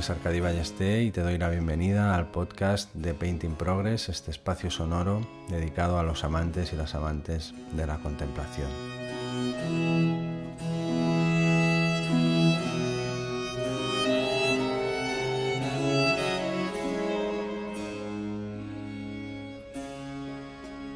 es 0.00 0.08
Arcadi 0.08 0.40
Ballesté 0.40 1.02
y 1.02 1.10
te 1.10 1.20
doy 1.20 1.36
la 1.36 1.50
bienvenida 1.50 2.14
al 2.14 2.30
podcast 2.30 2.90
de 2.94 3.12
Painting 3.12 3.54
Progress, 3.54 4.08
este 4.08 4.30
espacio 4.30 4.70
sonoro 4.70 5.20
dedicado 5.50 5.98
a 5.98 6.02
los 6.02 6.24
amantes 6.24 6.72
y 6.72 6.76
las 6.76 6.94
amantes 6.94 7.52
de 7.72 7.86
la 7.86 7.98
contemplación. 7.98 8.70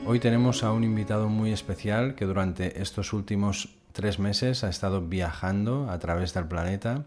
Hoy 0.06 0.18
tenemos 0.18 0.64
a 0.64 0.72
un 0.72 0.82
invitado 0.82 1.28
muy 1.28 1.52
especial 1.52 2.14
que 2.14 2.24
durante 2.24 2.80
estos 2.80 3.12
últimos 3.12 3.68
tres 3.92 4.18
meses 4.18 4.64
ha 4.64 4.70
estado 4.70 5.02
viajando 5.02 5.90
a 5.90 5.98
través 5.98 6.32
del 6.32 6.46
planeta 6.46 7.04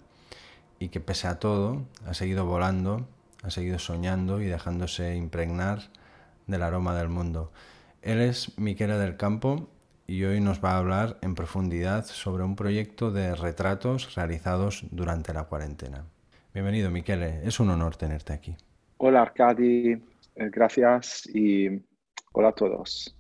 y 0.80 0.90
que 0.90 0.99
pese 0.99 1.27
a 1.27 1.40
todo 1.40 1.86
ha 2.05 2.13
seguido 2.13 2.45
volando, 2.45 3.08
ha 3.44 3.49
seguido 3.49 3.80
soñando 3.80 4.41
y 4.41 4.45
dejándose 4.45 5.16
impregnar 5.16 5.80
del 6.48 6.63
aroma 6.63 6.95
del 6.95 7.09
mundo. 7.09 7.52
Él 8.02 8.22
es 8.22 8.58
Miquela 8.58 8.98
del 8.98 9.17
Campo 9.17 9.70
y 10.05 10.23
hoy 10.23 10.39
nos 10.39 10.64
va 10.64 10.72
a 10.72 10.78
hablar 10.78 11.17
en 11.22 11.36
profundidad 11.36 12.05
sobre 12.05 12.44
un 12.44 12.55
proyecto 12.55 13.11
de 13.11 13.36
retratos 13.36 14.16
realizados 14.16 14.86
durante 14.92 15.33
la 15.33 15.44
cuarentena. 15.44 16.05
Bienvenido, 16.53 16.89
Miquele. 16.89 17.42
Es 17.45 17.59
un 17.59 17.70
honor 17.70 17.98
tenerte 17.98 18.33
aquí. 18.33 18.55
Hola, 18.98 19.23
Arcadi. 19.23 19.92
Eh, 19.92 20.50
gracias 20.52 21.28
y 21.33 21.67
hola 22.31 22.50
a 22.50 22.53
todos. 22.53 23.17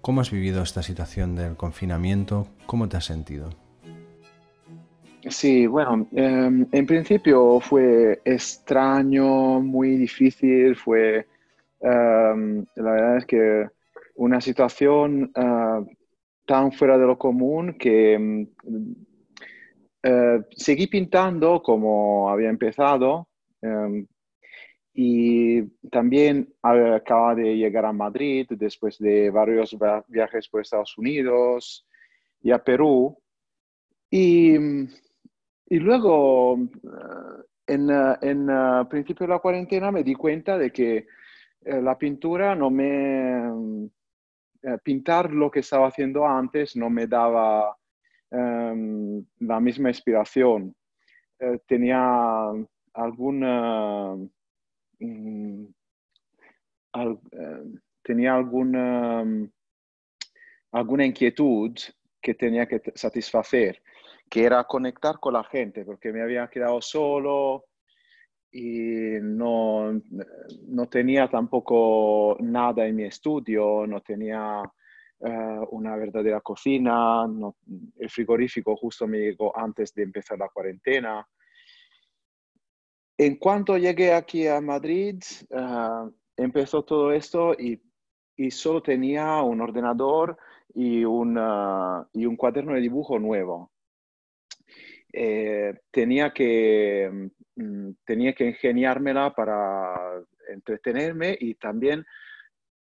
¿Cómo 0.00 0.20
has 0.20 0.30
vivido 0.30 0.62
esta 0.62 0.82
situación 0.82 1.34
del 1.34 1.56
confinamiento? 1.56 2.46
¿Cómo 2.66 2.88
te 2.88 2.96
has 2.96 3.04
sentido? 3.04 3.50
Sí, 5.28 5.66
bueno, 5.66 6.06
em, 6.12 6.66
en 6.70 6.86
principio 6.86 7.60
fue 7.60 8.20
extraño, 8.24 9.60
muy 9.60 9.96
difícil, 9.96 10.76
fue, 10.76 11.26
em, 11.80 12.64
la 12.76 12.90
verdad 12.92 13.16
es 13.18 13.26
que 13.26 13.68
una 14.16 14.40
situación 14.40 15.32
eh, 15.34 15.96
tan 16.46 16.72
fuera 16.72 16.98
de 16.98 17.06
lo 17.06 17.18
común 17.18 17.76
que 17.78 18.14
em, 18.14 18.46
eh, 20.02 20.40
seguí 20.56 20.86
pintando 20.88 21.62
como 21.62 22.28
había 22.30 22.48
empezado, 22.48 23.28
y 24.94 25.62
también 25.88 26.52
acaba 26.62 27.34
de 27.34 27.56
llegar 27.56 27.86
a 27.86 27.92
Madrid 27.92 28.46
después 28.50 28.98
de 28.98 29.30
varios 29.30 29.76
viajes 30.08 30.48
por 30.48 30.60
Estados 30.60 30.96
Unidos 30.98 31.86
y 32.42 32.50
a 32.50 32.62
Perú. 32.62 33.16
Y, 34.10 34.54
y 34.54 35.78
luego, 35.78 36.58
eh, 36.58 37.44
en, 37.68 37.90
eh, 37.90 38.16
en 38.20 38.48
eh, 38.50 38.84
principio 38.90 39.26
de 39.26 39.32
la 39.32 39.38
cuarentena, 39.38 39.90
me 39.90 40.04
di 40.04 40.14
cuenta 40.14 40.58
de 40.58 40.70
que 40.70 41.06
la 41.64 41.96
pintura 41.96 42.56
no 42.56 42.70
me... 42.70 43.78
pintar 44.82 45.32
lo 45.32 45.48
que 45.48 45.60
estaba 45.60 45.86
haciendo 45.86 46.26
antes 46.26 46.74
no 46.74 46.90
me 46.90 47.06
daba 47.06 47.76
em, 48.32 49.24
la 49.38 49.60
misma 49.60 49.88
inspiración. 49.90 50.74
tenía 51.66 52.50
Mm, 55.02 55.66
eh, 56.94 57.18
tenía 58.02 58.34
alguna, 58.34 59.24
mm, 59.24 59.50
alguna 60.72 61.04
inquietud 61.06 61.72
que 62.20 62.34
tenía 62.34 62.66
que 62.66 62.80
satisfacer, 62.94 63.82
que 64.30 64.44
era 64.44 64.64
conectar 64.64 65.18
con 65.18 65.34
la 65.34 65.44
gente, 65.44 65.84
porque 65.84 66.12
me 66.12 66.22
había 66.22 66.48
quedado 66.48 66.80
solo 66.80 67.64
y 68.52 69.18
no, 69.20 69.92
no 70.68 70.88
tenía 70.88 71.28
tampoco 71.28 72.36
nada 72.40 72.86
en 72.86 72.96
mi 72.96 73.04
estudio, 73.04 73.86
no 73.86 74.00
tenía 74.02 74.62
eh, 75.20 75.58
una 75.70 75.96
verdadera 75.96 76.40
cocina, 76.40 77.24
el 77.98 78.10
frigorífico 78.10 78.76
justo 78.76 79.06
me 79.08 79.18
llegó 79.18 79.56
antes 79.58 79.94
de 79.94 80.02
empezar 80.04 80.38
la 80.38 80.48
cuarentena. 80.48 81.26
En 83.18 83.36
cuanto 83.36 83.76
llegué 83.76 84.12
aquí 84.12 84.46
a 84.46 84.60
Madrid, 84.60 85.22
ah, 85.52 86.08
empezó 86.36 86.84
todo 86.84 87.12
esto 87.12 87.54
y, 87.54 87.80
solo 88.50 88.82
tenía 88.82 89.40
un 89.42 89.60
ordenador 89.60 90.36
y, 90.74 91.02
y 91.02 91.04
un 91.04 92.36
cuaderno 92.36 92.74
de 92.74 92.80
dibujo 92.80 93.18
nuevo. 93.20 93.70
Eh, 95.12 95.74
tenía, 95.90 96.32
que, 96.32 97.30
mm, 97.56 97.90
tenía 98.04 98.32
que 98.32 98.46
ingeniármela 98.46 99.34
para 99.34 100.22
entretenerme 100.48 101.36
y 101.38 101.54
también 101.56 102.04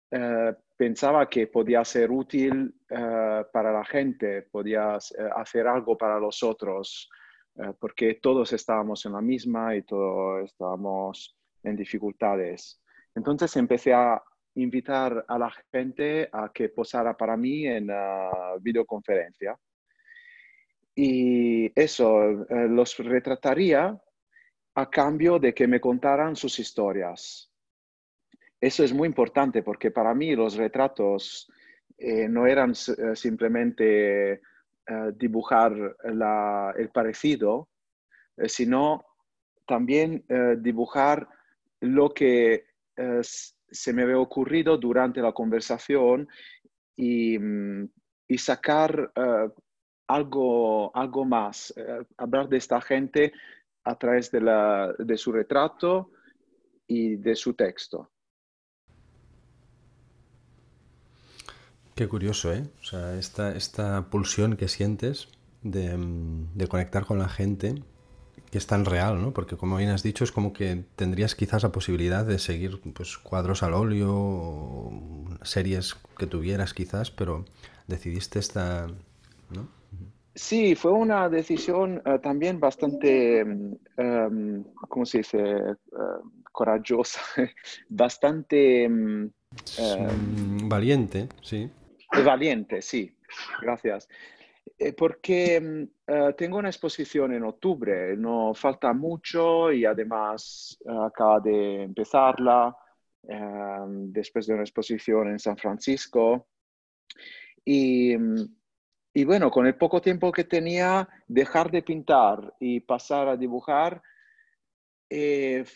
eh, 0.10 0.54
pensaba 0.78 1.28
que 1.30 1.48
podía 1.48 1.84
ser 1.84 2.12
útil 2.12 2.74
eh, 2.90 3.44
para 3.52 3.74
la 3.74 3.84
gente, 3.84 4.44
podía 4.44 4.96
hacer 5.36 5.68
algo 5.68 5.98
para 5.98 6.18
los 6.18 6.42
otros. 6.44 7.10
Eh, 7.56 7.72
porque 7.80 8.16
todos 8.16 8.52
estábamos 8.54 9.06
en 9.06 9.14
la 9.14 9.22
misma 9.22 9.76
y 9.76 9.84
todos 9.84 10.46
estábamos 10.46 11.38
en 11.62 11.76
dificultades. 11.76 12.82
Entonces 13.14 13.56
empecé 13.58 13.94
a 13.94 14.22
invitar 14.56 15.24
a 15.28 15.38
la 15.38 15.52
gente 15.72 16.30
a 16.32 16.52
que 16.52 16.70
posara 16.70 17.16
para 17.16 17.38
mí 17.38 17.68
en 17.68 17.88
la 17.88 18.56
videoconferencia. 18.60 19.58
Y 20.96 21.72
eso, 21.80 22.24
eh, 22.24 22.68
los 22.70 22.98
retrataría 22.98 24.00
a 24.76 24.90
cambio 24.90 25.38
de 25.38 25.54
que 25.54 25.68
me 25.68 25.80
contaran 25.80 26.36
sus 26.36 26.58
historias. 26.58 27.52
Eso 28.60 28.84
es 28.84 28.94
muy 28.94 29.08
importante 29.08 29.62
porque 29.62 29.92
para 29.92 30.14
mí 30.16 30.36
los 30.36 30.56
retratos 30.56 31.52
eh, 31.98 32.28
no 32.28 32.48
eran 32.48 32.74
simplemente 32.74 34.42
eh, 34.86 35.14
dibujar 35.16 35.74
el 36.04 36.90
parecido, 36.90 37.70
eh, 38.36 38.50
sino 38.50 39.06
también 39.66 40.26
eh, 40.28 40.58
dibujar 40.60 41.26
lo 41.80 42.14
que 42.14 42.66
se 43.70 43.94
me 43.94 44.04
había 44.04 44.20
ocurrido 44.20 44.78
durante 44.78 45.22
la 45.22 45.32
conversación 45.32 46.28
y, 46.96 47.40
mm, 47.40 47.90
sacar 48.38 49.12
algo, 50.08 50.96
algo 50.96 51.26
más, 51.26 51.74
hablar 52.18 52.50
de 52.50 52.58
esta 52.58 52.82
gente 52.82 53.32
a 53.84 53.96
través 53.98 54.32
de 54.32 55.18
su 55.18 55.32
retrato 55.32 56.12
y 56.88 57.16
de 57.16 57.36
su 57.36 57.54
texto. 57.54 58.12
Qué 61.96 62.08
curioso, 62.08 62.52
¿eh? 62.52 62.64
O 62.82 62.84
sea, 62.84 63.18
esta, 63.18 63.56
esta 63.56 64.10
pulsión 64.10 64.56
que 64.56 64.68
sientes 64.68 65.28
de, 65.62 65.96
mm, 65.96 66.56
de, 66.56 66.68
conectar 66.68 67.06
con 67.06 67.20
la 67.20 67.30
gente, 67.30 67.76
que 68.50 68.58
es 68.58 68.66
tan 68.66 68.86
real, 68.86 69.22
¿no? 69.22 69.32
Porque 69.32 69.58
como 69.58 69.78
bien 69.78 69.90
has 69.92 70.02
dicho, 70.02 70.24
es 70.24 70.32
como 70.32 70.54
que 70.54 70.84
tendrías 70.96 71.36
quizás 71.36 71.62
la 71.62 71.72
posibilidad 71.72 72.26
de 72.26 72.40
seguir 72.40 72.82
pues, 72.94 73.18
cuadros 73.18 73.62
al 73.62 73.76
óleo 73.76 74.12
o 74.12 75.30
series 75.44 75.96
que 76.18 76.26
tuvieras 76.26 76.74
quizás, 76.74 77.12
pero 77.12 77.46
decidiste 77.88 78.40
esta, 78.40 78.88
¿no? 79.52 79.68
Sí, 80.36 80.74
fue 80.74 80.92
una 80.92 81.30
decisión 81.30 82.02
eh, 82.06 82.18
también 82.18 82.60
bastante, 82.60 83.44
um, 83.44 84.64
¿cómo 84.90 85.06
se 85.06 85.20
dice? 85.20 85.38
Uh, 85.92 86.44
corajosa, 86.52 87.22
bastante... 87.90 88.88
Um, 88.88 89.30
valiente, 90.68 91.30
sí. 91.44 91.70
Valiente, 92.22 92.82
sí, 92.82 93.16
gracias. 93.62 94.08
Eh, 94.78 94.94
porque 94.94 95.60
mm, 95.60 95.84
eh, 96.08 96.34
tengo 96.38 96.58
una 96.58 96.70
exposición 96.70 97.34
en 97.34 97.44
octubre, 97.44 98.16
no 98.18 98.54
falta 98.54 98.94
mucho 98.94 99.72
y 99.72 99.86
además 99.86 100.78
eh, 100.86 100.92
acaba 101.06 101.40
de 101.40 101.84
empezarla 101.84 102.76
después 103.26 104.46
de 104.46 104.54
una 104.54 104.64
exposición 104.64 105.30
en 105.30 105.40
San 105.40 105.56
Francisco. 105.56 106.48
Y, 107.64 108.18
mm, 108.18 108.56
y, 109.14 109.24
bueno, 109.24 109.50
con 109.50 109.66
el 109.66 109.76
poco 109.76 110.02
tiempo 110.02 110.32
que 110.32 110.44
tenía, 110.44 111.08
dejar 111.28 111.72
de 111.72 111.84
pintar 111.84 112.54
y 112.60 112.82
pasar 112.82 113.30
a 113.30 113.38
dibujar 113.38 114.02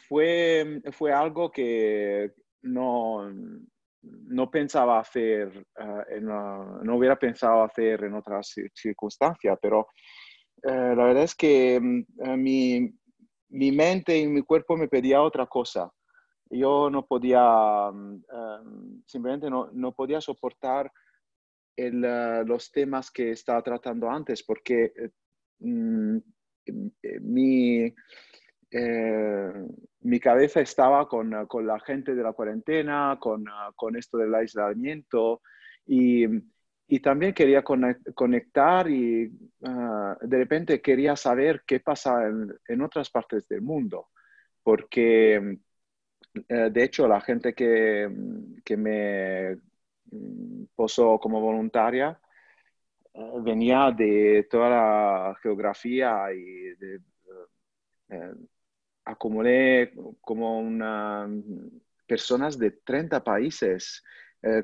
fue, 0.10 0.82
fue 0.92 1.14
algo 1.14 1.52
que 1.52 2.34
no, 2.64 3.32
no 4.28 4.50
pensaba 4.50 5.00
hacer, 5.00 5.66
no 6.22 6.96
hubiera 6.96 7.18
pensado 7.18 7.64
hacer 7.64 8.04
en 8.04 8.14
otras 8.16 8.54
circunstancias, 8.74 9.58
pero 9.62 9.88
la 10.64 10.96
verdad 10.96 11.24
es 11.24 11.36
que 11.36 11.80
mm, 11.80 12.38
mi, 12.38 12.94
mi 13.50 13.72
mente 13.72 14.18
y 14.18 14.28
mi 14.28 14.42
cuerpo 14.42 14.76
me 14.76 14.88
pedía 14.88 15.22
otra 15.22 15.46
cosa. 15.46 15.92
Yo 16.50 16.90
no 16.90 17.06
podía, 17.06 17.92
mm, 17.92 19.04
simplemente 19.06 19.50
no, 19.50 19.70
no, 19.74 19.94
podía 19.94 20.22
soportar 20.22 20.92
el, 21.76 22.02
los 22.46 22.72
temas 22.72 23.12
que 23.12 23.32
estaba 23.32 23.62
tratando 23.62 24.10
antes, 24.10 24.44
porque 24.44 24.92
mm, 25.60 26.18
mi, 27.22 27.94
eh, 28.72 29.54
mi 30.02 30.20
cabeza 30.20 30.60
estaba 30.62 31.08
con, 31.08 31.30
la 31.32 31.80
gente 31.80 32.16
de 32.16 32.24
la 32.24 32.34
cuarentena, 32.34 33.18
con, 33.20 33.96
esto 33.96 34.18
del 34.18 34.34
aislamiento 34.36 35.42
y, 35.86 36.26
también 37.02 37.34
quería 37.34 37.64
conectar 37.64 38.90
y 38.90 39.30
ah, 39.64 40.18
de 40.22 40.38
repente 40.38 40.82
quería 40.82 41.16
saber 41.16 41.64
qué 41.68 41.80
pasa 41.82 42.28
en, 42.28 42.82
otras 42.82 43.10
partes 43.10 43.48
del 43.48 43.62
mundo, 43.62 44.10
porque 44.64 45.60
eh, 46.50 46.70
de 46.72 46.84
hecho 46.84 47.08
la 47.08 47.22
gente 47.22 47.54
que, 47.54 48.10
que 48.64 48.78
me 48.78 49.56
mm, 50.12 50.66
posó 50.76 51.20
como 51.20 51.42
voluntaria 51.42 52.20
eh, 53.14 53.32
venía 53.42 53.92
de 53.92 54.48
toda 54.50 54.70
la 54.70 55.36
geografía 55.42 56.32
y 56.34 56.76
de, 56.76 57.02
acumulé 59.08 59.94
como 60.22 60.60
una, 60.60 61.28
personas 62.06 62.60
de 62.60 62.72
30 62.72 63.24
países, 63.24 64.04
eh, 64.44 64.64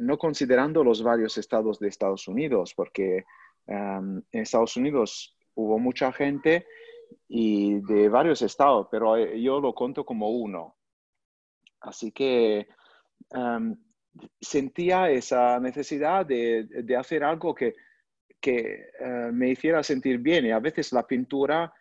no 0.00 0.18
considerando 0.18 0.82
los 0.82 1.02
varios 1.02 1.38
estados 1.38 1.78
de 1.78 1.88
Estados 1.88 2.26
Unidos, 2.26 2.74
porque 2.74 3.24
em, 3.66 4.22
en 4.32 4.42
Estados 4.42 4.76
Unidos 4.76 5.36
hubo 5.54 5.78
mucha 5.78 6.12
gente 6.12 6.66
y 7.28 7.80
de 7.82 8.08
varios 8.08 8.42
estados, 8.42 8.88
pero 8.90 9.16
eh, 9.16 9.40
yo 9.40 9.60
lo 9.60 9.74
conto 9.74 10.04
como 10.04 10.28
uno. 10.30 10.76
Así 11.80 12.10
que 12.10 12.66
em, 13.30 13.76
sentía 14.40 15.08
esa 15.10 15.60
necesidad 15.60 16.26
de, 16.26 16.64
de 16.64 16.96
hacer 16.96 17.22
algo 17.22 17.54
que, 17.54 17.74
que 18.40 18.90
eh, 19.00 19.30
me 19.32 19.50
hiciera 19.50 19.82
sentir 19.82 20.18
bien 20.18 20.46
y 20.46 20.50
a 20.50 20.58
veces 20.58 20.92
la 20.92 21.06
pintura 21.06 21.72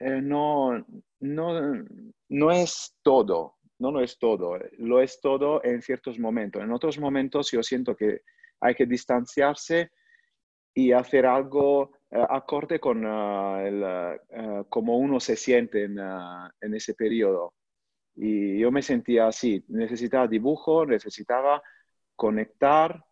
no, 0.00 0.84
no, 1.20 1.84
no 2.28 2.50
es 2.50 2.96
todo, 3.02 3.56
no 3.78 3.90
lo 3.90 4.00
es 4.00 4.18
todo, 4.18 4.58
lo 4.78 5.00
es 5.00 5.20
todo 5.20 5.62
en 5.64 5.82
ciertos 5.82 6.18
momentos. 6.18 6.62
En 6.62 6.72
otros 6.72 6.98
momentos 6.98 7.50
yo 7.50 7.62
siento 7.62 7.96
que 7.96 8.22
hay 8.60 8.74
que 8.74 8.86
distanciarse 8.86 9.90
y 10.74 10.92
hacer 10.92 11.24
algo 11.26 11.90
uh, 12.10 12.26
acorde 12.28 12.78
con 12.78 13.04
uh, 13.04 13.58
el, 13.60 13.82
uh, 13.82 14.64
cómo 14.68 14.98
uno 14.98 15.18
se 15.20 15.36
siente 15.36 15.84
en, 15.84 15.98
en, 15.98 16.74
ese 16.74 16.94
periodo. 16.94 17.54
Y 18.14 18.58
yo 18.58 18.70
me 18.70 18.82
sentía 18.82 19.26
así, 19.26 19.64
necesitaba 19.68 20.26
dibujo, 20.26 20.84
necesitaba 20.84 21.62
conectar 22.14 23.02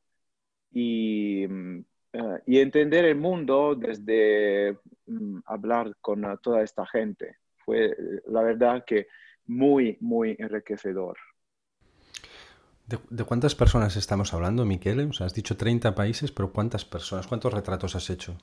y 0.70 1.46
mm, 1.48 1.84
eh, 2.14 2.40
y 2.46 2.60
entender 2.60 3.04
el 3.04 3.16
mundo 3.16 3.74
desde 3.74 4.78
mm, 5.06 5.40
hablar 5.46 5.96
con 6.00 6.24
toda 6.40 6.62
esta 6.62 6.86
gente. 6.86 7.38
Fue, 7.64 7.96
la 8.28 8.42
verdad, 8.42 8.84
que 8.86 9.08
muy, 9.46 9.98
muy 10.00 10.36
enriquecedor. 10.38 11.16
¿De, 12.86 13.24
cuántas 13.24 13.56
personas 13.56 13.96
estamos 13.96 14.32
hablando, 14.32 14.64
Miquel? 14.64 15.00
O 15.00 15.12
sea, 15.12 15.26
has 15.26 15.34
dicho 15.34 15.56
30 15.56 15.92
países, 15.96 16.30
pero 16.30 16.52
¿cuántas 16.52 16.84
personas? 16.84 17.26
¿Cuántos 17.26 17.52
retratos 17.52 17.96
has 17.96 18.08
hecho? 18.10 18.36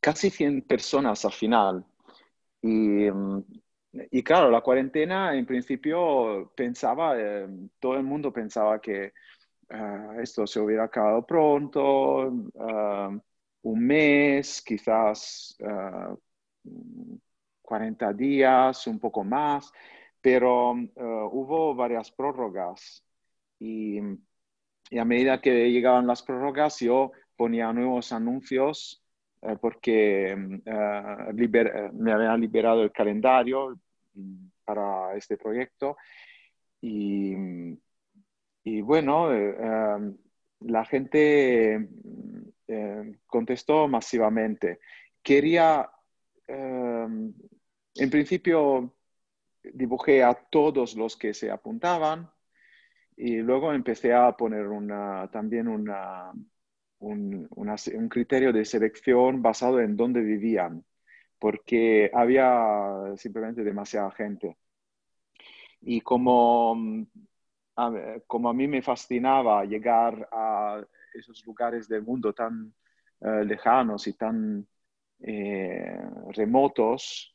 Casi 0.00 0.30
100 0.30 0.62
personas 0.62 1.24
al 1.24 1.32
final. 1.32 1.84
Y, 2.62 3.10
mm, 3.10 3.44
y 4.10 4.24
claro, 4.24 4.50
la 4.50 4.60
cuarentena 4.60 5.36
en 5.36 5.46
principio 5.46 6.52
pensaba, 6.56 7.14
eh, 7.16 7.46
todo 7.78 7.94
el 7.94 8.02
mundo 8.02 8.32
pensaba 8.32 8.80
que 8.80 9.12
Ah, 9.68 10.16
esto 10.22 10.46
se 10.46 10.60
hubiera 10.60 10.84
acabado 10.84 11.26
pronto, 11.26 12.32
ah, 12.58 13.10
un 13.62 13.86
mes, 13.86 14.62
quizás 14.62 15.56
40 17.62 18.08
ah, 18.08 18.12
días, 18.12 18.86
un 18.86 19.00
poco 19.00 19.24
más, 19.24 19.72
pero 20.20 20.72
hubo 20.72 21.74
varias 21.74 22.10
prórrogas 22.12 23.04
y, 23.58 23.98
a 24.96 25.04
medida 25.04 25.40
que 25.40 25.70
llegaban 25.70 26.06
las 26.06 26.22
prórrogas 26.22 26.78
yo 26.78 27.10
ponía 27.36 27.72
nuevos 27.72 28.12
anuncios 28.12 29.02
eh, 29.42 29.56
porque 29.60 30.36
me 30.36 32.12
habían 32.12 32.40
liberado 32.40 32.82
el 32.82 32.92
calendario 32.92 33.78
mm, 34.14 34.46
para 34.64 35.16
este 35.16 35.36
proyecto 35.36 35.96
y 36.80 37.34
y 38.66 38.80
bueno, 38.80 39.32
eh, 39.32 39.56
em, 39.60 40.16
la 40.62 40.84
gente 40.84 41.88
em, 42.66 43.18
contestó 43.26 43.86
masivamente. 43.86 44.80
Quería, 45.22 45.88
em, 46.48 47.32
en 47.94 48.10
principio, 48.10 48.92
dibujé 49.62 50.24
a 50.24 50.34
todos 50.34 50.96
los 50.96 51.16
que 51.16 51.32
se 51.32 51.50
apuntaban 51.50 52.28
y 53.16 53.36
luego 53.36 53.72
empecé 53.72 54.12
a 54.12 54.32
poner 54.36 54.66
una, 54.66 55.30
también 55.30 55.68
una, 55.68 56.32
un, 56.98 57.48
un 57.50 58.08
criterio 58.08 58.52
de 58.52 58.64
selección 58.64 59.42
basado 59.42 59.80
en 59.80 59.96
dónde 59.96 60.22
vivían, 60.22 60.84
porque 61.38 62.10
había 62.12 63.14
simplemente 63.16 63.62
demasiada 63.62 64.10
gente. 64.10 64.56
Y 65.82 66.00
como 66.00 66.74
como 68.26 68.48
a 68.48 68.54
mí 68.54 68.66
me 68.66 68.82
fascinaba 68.82 69.64
llegar 69.64 70.28
a 70.32 70.82
esos 71.14 71.44
lugares 71.46 71.88
del 71.88 72.02
mundo 72.02 72.32
tan 72.32 72.72
eh, 73.20 73.44
lejanos 73.44 74.06
y 74.06 74.12
tan 74.12 74.66
eh, 75.20 75.98
remotos, 76.32 77.34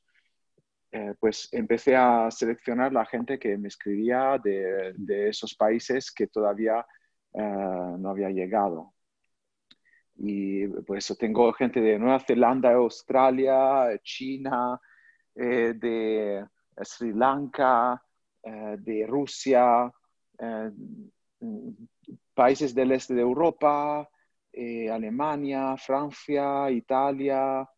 eh, 0.91 1.15
pues 1.19 1.49
empecé 1.51 1.95
a 1.95 2.29
seleccionar 2.29 2.93
la 2.93 3.05
gente 3.05 3.39
que 3.39 3.57
me 3.57 3.67
escribía 3.67 4.37
de, 4.43 4.93
de 4.95 5.29
esos 5.29 5.55
países 5.55 6.11
que 6.11 6.27
todavía 6.27 6.85
no 7.33 8.09
había 8.09 8.29
llegado. 8.29 8.93
Y 10.17 10.67
por 10.67 10.97
eso 10.97 11.15
tengo 11.15 11.53
gente 11.53 11.79
de 11.79 11.97
Nueva 11.97 12.19
Zelanda, 12.19 12.73
Australia, 12.73 13.97
China, 14.03 14.77
de 15.33 16.45
Sri 16.81 17.13
Lanka, 17.13 18.03
de 18.43 19.05
Rusia, 19.07 19.89
eh, 20.41 20.71
países 22.33 22.73
del 22.73 22.91
este 22.91 23.13
de 23.13 23.21
Europa, 23.21 24.09
eh, 24.51 24.89
Alemania, 24.89 25.77
Francia, 25.77 26.69
Italia, 26.71 27.69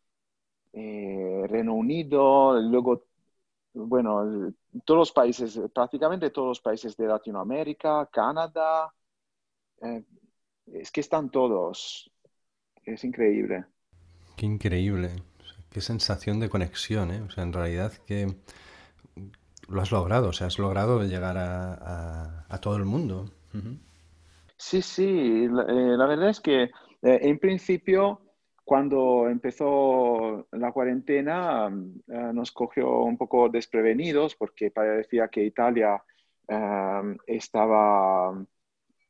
eh, 0.72 1.44
Reino 1.46 1.74
Unido, 1.74 2.58
luego, 2.60 3.04
bueno, 3.74 4.52
todos 4.84 4.98
los 4.98 5.12
países, 5.12 5.60
prácticamente 5.74 6.30
todos 6.30 6.48
los 6.48 6.60
países 6.60 6.96
de 6.96 7.06
Latinoamérica, 7.06 8.08
Canadá, 8.10 8.92
es 10.66 10.90
que 10.90 11.00
están 11.00 11.30
todos, 11.30 12.10
es 12.84 13.04
increíble. 13.04 13.66
Qué 14.36 14.46
increíble, 14.46 15.10
qué 15.68 15.82
sensación 15.82 16.40
de 16.40 16.48
conexión. 16.48 17.10
O 17.10 17.30
sea, 17.30 17.44
en 17.44 17.52
realidad 17.52 17.92
que 18.06 18.34
lo 19.68 19.80
has 19.80 19.92
logrado, 19.92 20.28
o 20.28 20.32
sea, 20.32 20.48
has 20.48 20.58
logrado 20.58 21.02
llegar 21.04 21.36
a, 21.38 22.58
todo 22.60 22.76
el 22.76 22.84
mundo. 22.84 23.30
Sí, 24.56 24.80
sí, 24.80 25.48
la, 25.48 25.62
eh, 25.62 25.96
verdad 25.96 26.30
es 26.30 26.40
que 26.40 26.62
eh, 26.62 26.70
en 27.02 27.38
principio, 27.38 28.20
cuando 28.64 29.28
empezó 29.28 30.46
la 30.52 30.72
cuarentena, 30.72 31.68
eh, 31.68 32.30
nos 32.32 32.52
cogió 32.52 33.02
un 33.02 33.18
poco 33.18 33.48
desprevenidos 33.48 34.36
porque 34.36 34.70
parecía 34.70 35.28
que 35.28 35.44
Italia 35.44 36.02
estaba, 37.26 38.32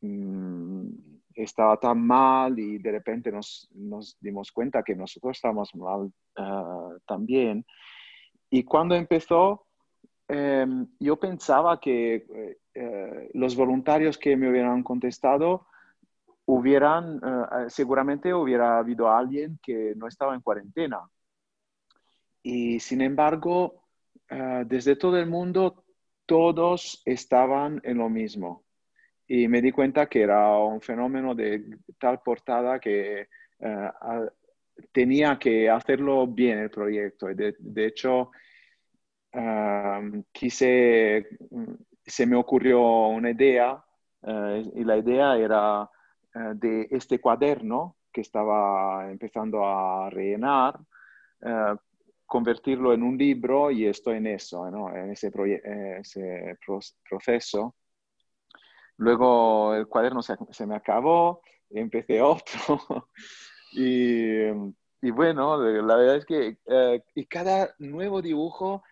mm, 0.00 0.88
estaba 1.34 1.76
tan 1.78 2.06
mal 2.06 2.58
y 2.58 2.78
de 2.78 2.92
repente 2.92 3.32
nos, 3.32 3.68
nos 3.74 4.16
dimos 4.20 4.52
cuenta 4.52 4.84
que 4.84 4.94
nosotros 4.94 5.36
estábamos 5.36 5.74
mal 5.74 6.12
también. 7.06 7.64
Y 8.50 8.62
cuando 8.62 8.94
empezó, 8.94 9.63
Em, 10.28 10.86
yo 10.98 11.16
pensaba 11.16 11.78
que 11.78 12.14
eh, 12.14 12.58
eh, 12.74 13.30
los 13.34 13.54
voluntarios 13.56 14.16
que 14.18 14.36
me 14.36 14.48
hubieran 14.50 14.82
contestado 14.82 15.66
hubieran, 16.46 17.20
eh, 17.24 17.64
seguramente 17.68 18.32
hubiera 18.32 18.78
habido 18.78 19.10
alguien 19.10 19.58
que 19.62 19.94
no 19.96 20.06
estaba 20.08 20.34
en 20.34 20.40
cuarentena. 20.40 21.00
Y 22.42 22.80
sin 22.80 23.00
embargo, 23.00 23.84
desde 24.66 24.96
todo 24.96 25.18
el 25.18 25.26
mundo, 25.26 25.84
todos 26.26 27.02
estaban 27.04 27.80
en 27.84 27.98
lo 27.98 28.08
mismo. 28.08 28.64
y 29.26 29.48
me 29.48 29.62
di 29.62 29.72
cuenta 29.72 30.06
que 30.06 30.22
era 30.22 30.58
un 30.58 30.80
fenómeno 30.82 31.34
de 31.34 31.78
tal 31.98 32.20
portada 32.20 32.78
que 32.78 33.28
eh, 33.58 33.90
tenía 34.92 35.38
que 35.38 35.70
hacerlo 35.70 36.26
bien 36.26 36.58
el 36.58 36.70
proyecto. 36.70 37.26
De, 37.28 37.56
de 37.58 37.86
hecho, 37.86 38.30
quise, 40.32 41.26
se 42.04 42.26
me 42.26 42.36
ocurrió 42.36 42.80
una 43.08 43.30
idea 43.30 43.84
eh, 44.22 44.70
y 44.76 44.84
la 44.84 44.96
idea 44.96 45.36
era 45.36 45.90
eh, 46.34 46.38
de 46.54 46.88
este 46.90 47.20
cuaderno 47.20 47.96
que 48.12 48.20
estaba 48.20 49.10
empezando 49.10 49.66
a 49.66 50.08
rellenar, 50.08 50.78
convertirlo 52.24 52.94
en 52.94 53.02
un 53.02 53.18
libro 53.18 53.70
y 53.70 53.86
estoy 53.86 54.16
en 54.16 54.28
eso, 54.28 54.66
en 54.66 55.10
ese, 55.10 55.30
ese 56.00 56.58
proceso. 57.06 57.74
Luego 58.96 59.74
el 59.74 59.88
cuaderno 59.88 60.22
se, 60.22 60.66
me 60.66 60.76
acabó, 60.76 61.42
empecé 61.68 62.22
otro. 62.22 62.78
y, 63.72 64.46
y, 65.02 65.10
bueno, 65.10 65.58
la 65.58 65.96
verdad 65.96 66.16
es 66.16 66.24
que 66.24 66.56
y 67.14 67.26
cada 67.26 67.74
nuevo 67.78 68.22
dibujo 68.22 68.84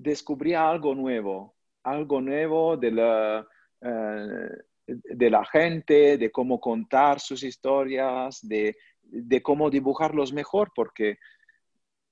descubría 0.00 0.68
algo 0.68 0.94
nuevo, 0.94 1.54
algo 1.82 2.20
nuevo 2.20 2.76
de 2.76 2.90
la, 2.90 3.46
eh, 3.82 4.48
de 4.86 5.30
la 5.30 5.44
gente, 5.44 6.16
de 6.16 6.30
cómo 6.30 6.58
contar 6.58 7.20
sus 7.20 7.42
historias, 7.42 8.40
de, 8.42 8.76
de 9.02 9.42
cómo 9.42 9.68
dibujarlos 9.68 10.32
mejor, 10.32 10.72
porque 10.74 11.18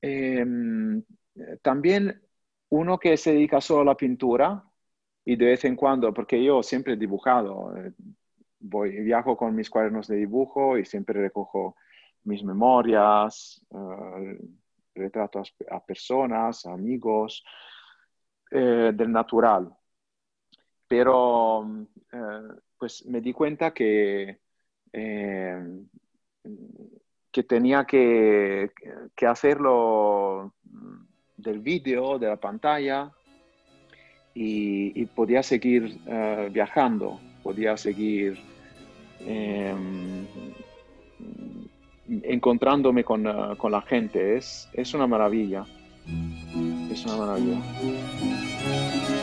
em, 0.02 1.02
también 1.62 2.20
uno 2.68 2.98
que 2.98 3.16
se 3.16 3.32
dedica 3.32 3.60
solo 3.60 3.80
a 3.80 3.92
la 3.92 3.96
pintura, 3.96 4.62
y 5.24 5.36
de 5.36 5.46
vez 5.46 5.64
en 5.64 5.76
cuando, 5.76 6.12
porque 6.12 6.42
yo 6.42 6.62
siempre 6.62 6.94
he 6.94 6.96
dibujado, 6.96 7.74
eh, 7.76 7.92
voy, 8.60 9.00
viajo 9.00 9.36
con 9.36 9.54
mis 9.54 9.70
cuadernos 9.70 10.08
de 10.08 10.16
dibujo 10.16 10.76
y 10.78 10.84
siempre 10.84 11.20
recojo 11.20 11.76
mis 12.24 12.42
memorias, 12.42 13.64
uh, 13.70 14.36
retratos 14.94 15.54
a 15.70 15.84
personas, 15.84 16.66
amigos, 16.66 17.44
eh, 18.50 18.92
del 18.94 19.12
natural. 19.12 19.74
Pero 20.86 21.66
pues 22.78 23.04
me 23.06 23.20
di 23.20 23.32
cuenta 23.32 23.72
que, 23.74 24.38
que 27.30 27.42
tenía 27.42 27.84
que, 27.84 28.70
que 29.14 29.26
hacerlo 29.26 30.54
del 31.36 31.60
vídeo, 31.60 32.18
de 32.18 32.28
la 32.28 32.36
pantalla, 32.36 33.12
y, 34.34 35.04
podía 35.06 35.42
seguir 35.42 35.98
eh, 36.06 36.48
viajando, 36.52 37.20
podía 37.42 37.76
seguir 37.76 38.38
encontrándome 42.08 43.04
con, 43.04 43.26
eh, 43.26 43.56
con, 43.56 43.72
la 43.72 43.82
gente. 43.82 44.36
Es, 44.36 44.68
es 44.72 44.94
una 44.94 45.06
maravilla. 45.06 45.64
Es 46.90 47.04
una 47.04 47.16
maravilla. 47.16 48.37
Thank 48.68 49.08
you. 49.08 49.17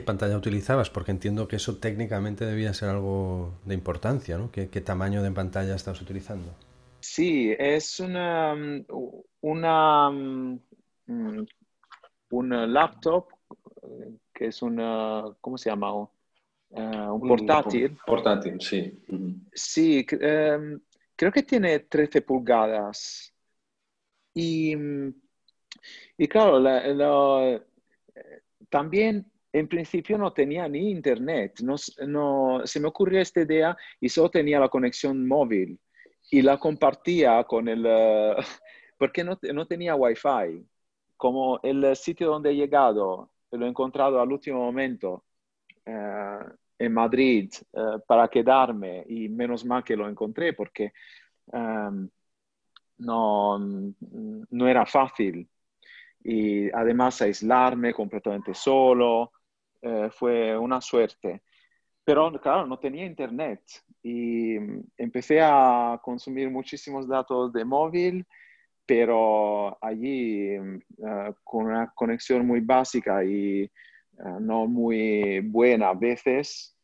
¿Qué 0.00 0.06
pantalla 0.06 0.38
utilizabas? 0.38 0.88
Porque 0.88 1.10
entiendo 1.10 1.46
que 1.46 1.56
eso 1.56 1.76
técnicamente 1.76 2.46
debía 2.46 2.72
ser 2.72 2.88
algo 2.88 3.52
de 3.66 3.74
importancia, 3.74 4.38
¿no? 4.38 4.50
¿Qué, 4.50 4.66
tamaño 4.80 5.22
de 5.22 5.30
pantalla 5.30 5.74
estabas 5.74 6.00
utilizando? 6.00 6.54
Sí, 7.00 7.54
es 7.58 8.00
una, 8.00 8.54
una, 9.42 10.10
mm, 10.10 11.44
una 12.30 12.66
laptop 12.66 13.26
que 14.32 14.46
es 14.46 14.62
una, 14.62 15.22
¿cómo 15.38 15.58
se 15.58 15.68
llama? 15.68 16.08
Eh, 16.70 16.80
un 16.80 17.20
portátil. 17.20 17.98
portátil, 18.06 18.58
sí. 18.58 18.98
Sí, 19.52 20.06
em, 20.12 20.80
creo 21.14 21.30
que 21.30 21.42
tiene 21.42 21.80
13 21.80 22.22
pulgadas. 22.22 23.34
Y, 24.32 24.74
y 26.16 26.26
claro, 26.26 26.66
eh, 26.66 27.60
también 28.70 29.30
en 29.52 29.68
principio 29.68 30.16
no 30.16 30.32
tenía 30.32 30.68
ni 30.68 30.90
internet, 30.90 31.60
no, 31.62 31.76
no, 32.06 32.62
se 32.64 32.80
me 32.80 32.88
ocurrió 32.88 33.20
esta 33.20 33.40
idea 33.42 33.76
y 34.00 34.08
solo 34.08 34.30
tenía 34.30 34.60
la 34.60 34.68
conexión 34.68 35.26
móvil 35.26 35.78
y 36.30 36.42
la 36.42 36.58
compartía 36.58 37.42
con 37.44 37.68
el, 37.68 37.84
uh, 37.84 38.34
porque 38.98 39.24
no, 39.24 39.38
no 39.52 39.66
tenía 39.66 39.94
wifi. 39.94 40.64
Como 41.16 41.60
el 41.62 41.94
sitio 41.96 42.28
donde 42.28 42.50
he 42.50 42.56
llegado, 42.56 43.30
lo 43.50 43.66
he 43.66 43.68
encontrado 43.68 44.20
al 44.20 44.32
último 44.32 44.60
momento 44.60 45.24
uh, 45.86 46.50
en 46.78 46.92
Madrid 46.94 47.52
uh, 47.72 48.00
para 48.06 48.28
quedarme 48.28 49.04
y 49.08 49.28
menos 49.28 49.64
mal 49.64 49.84
que 49.84 49.96
lo 49.96 50.08
encontré 50.08 50.54
porque 50.54 50.92
um, 51.46 52.08
no, 52.98 53.58
no 53.58 54.68
era 54.68 54.86
fácil 54.86 55.48
y 56.22 56.70
además 56.70 57.20
aislarme 57.22 57.92
completamente 57.92 58.54
solo. 58.54 59.32
Eh, 59.82 60.10
fue 60.12 60.56
una 60.58 60.80
suerte. 60.80 61.42
Pero 62.04 62.32
claro, 62.40 62.66
no 62.66 62.78
tenía 62.78 63.06
internet 63.06 63.62
y 64.02 64.56
empecé 64.96 65.40
a 65.40 66.00
consumir 66.02 66.50
muchísimos 66.50 67.06
datos 67.06 67.52
de 67.52 67.64
móvil, 67.64 68.26
pero 68.86 69.78
allí 69.82 70.48
eh, 70.50 70.80
con 71.44 71.66
una 71.66 71.92
conexión 71.94 72.46
muy 72.46 72.60
básica 72.60 73.24
y 73.24 73.62
eh, 73.62 73.70
no 74.40 74.66
muy 74.66 75.40
buena 75.40 75.90
a 75.90 75.94
veces, 75.94 76.76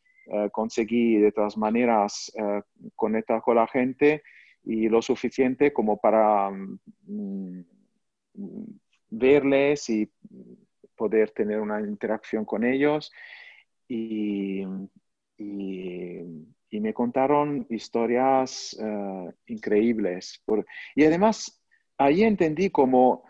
conseguí 0.50 1.18
de 1.18 1.30
todas 1.30 1.56
maneras 1.56 2.32
conectar 2.96 3.40
con 3.42 3.54
la 3.54 3.68
gente 3.68 4.24
y 4.64 4.88
lo 4.88 5.00
suficiente 5.00 5.72
como 5.72 6.00
para 6.00 6.50
mm, 6.50 7.60
verles 9.08 9.88
y 9.88 10.10
poder 10.96 11.30
tener 11.30 11.60
una 11.60 11.80
interacción 11.80 12.44
con 12.44 12.64
ellos. 12.64 13.12
Y, 13.88 14.62
y, 15.38 16.22
me 16.78 16.92
contaron 16.92 17.66
historias 17.70 18.76
eh, 18.78 19.32
increíbles. 19.46 20.44
y 20.94 21.04
además, 21.04 21.62
ahí 21.96 22.22
entendí 22.22 22.68
como 22.68 23.24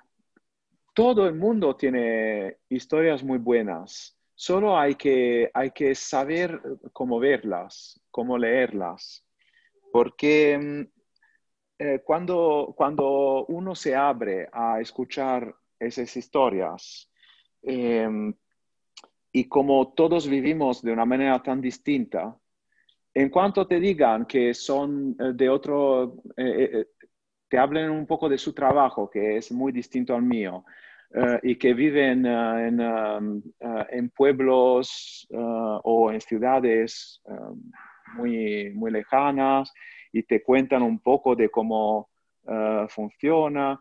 todo 0.96 1.28
el 1.28 1.34
mundo 1.34 1.76
tiene 1.76 2.56
historias 2.68 3.22
muy 3.22 3.38
buenas, 3.38 4.18
solo 4.34 4.78
hay 4.78 4.94
que, 4.94 5.50
hay 5.52 5.70
que 5.70 5.94
saber 5.94 6.60
cómo 6.92 7.18
verlas, 7.18 8.00
cómo 8.10 8.38
leerlas, 8.38 9.24
porque 9.92 10.58
mm, 10.58 10.96
eh, 11.78 12.02
cuando, 12.04 12.74
cuando 12.76 13.44
uno 13.46 13.74
se 13.74 13.94
abre 13.94 14.48
a 14.52 14.80
escuchar 14.80 15.54
esas 15.78 16.16
historias, 16.16 17.10
Em, 17.68 18.32
y 19.32 19.48
como 19.48 19.92
todos 19.92 20.28
vivimos 20.28 20.82
de 20.82 20.92
una 20.92 21.04
manera 21.04 21.42
tan 21.42 21.60
distinta, 21.60 22.38
en 23.12 23.28
cuanto 23.28 23.66
te 23.66 23.80
digan 23.80 24.24
que 24.24 24.54
son 24.54 25.16
eh, 25.18 25.32
de 25.34 25.48
otro, 25.48 26.22
eh, 26.36 26.70
eh, 26.72 26.86
te 27.48 27.58
hablen 27.58 27.90
un 27.90 28.06
poco 28.06 28.28
de 28.28 28.38
su 28.38 28.52
trabajo, 28.52 29.10
que 29.10 29.38
es 29.38 29.50
muy 29.50 29.72
distinto 29.72 30.14
al 30.14 30.22
mío, 30.22 30.64
y 31.42 31.56
que 31.56 31.72
viven 31.72 32.26
en, 32.26 32.80
um, 32.80 33.42
en, 33.60 34.10
pueblos 34.10 35.26
o 35.30 36.10
en 36.12 36.20
ciudades 36.20 37.22
muy, 38.16 38.72
muy 38.74 38.90
lejanas 38.90 39.72
y 40.12 40.24
te 40.24 40.42
cuentan 40.42 40.82
un 40.82 40.98
poco 40.98 41.36
de 41.36 41.48
cómo 41.48 42.10
funciona, 42.88 43.80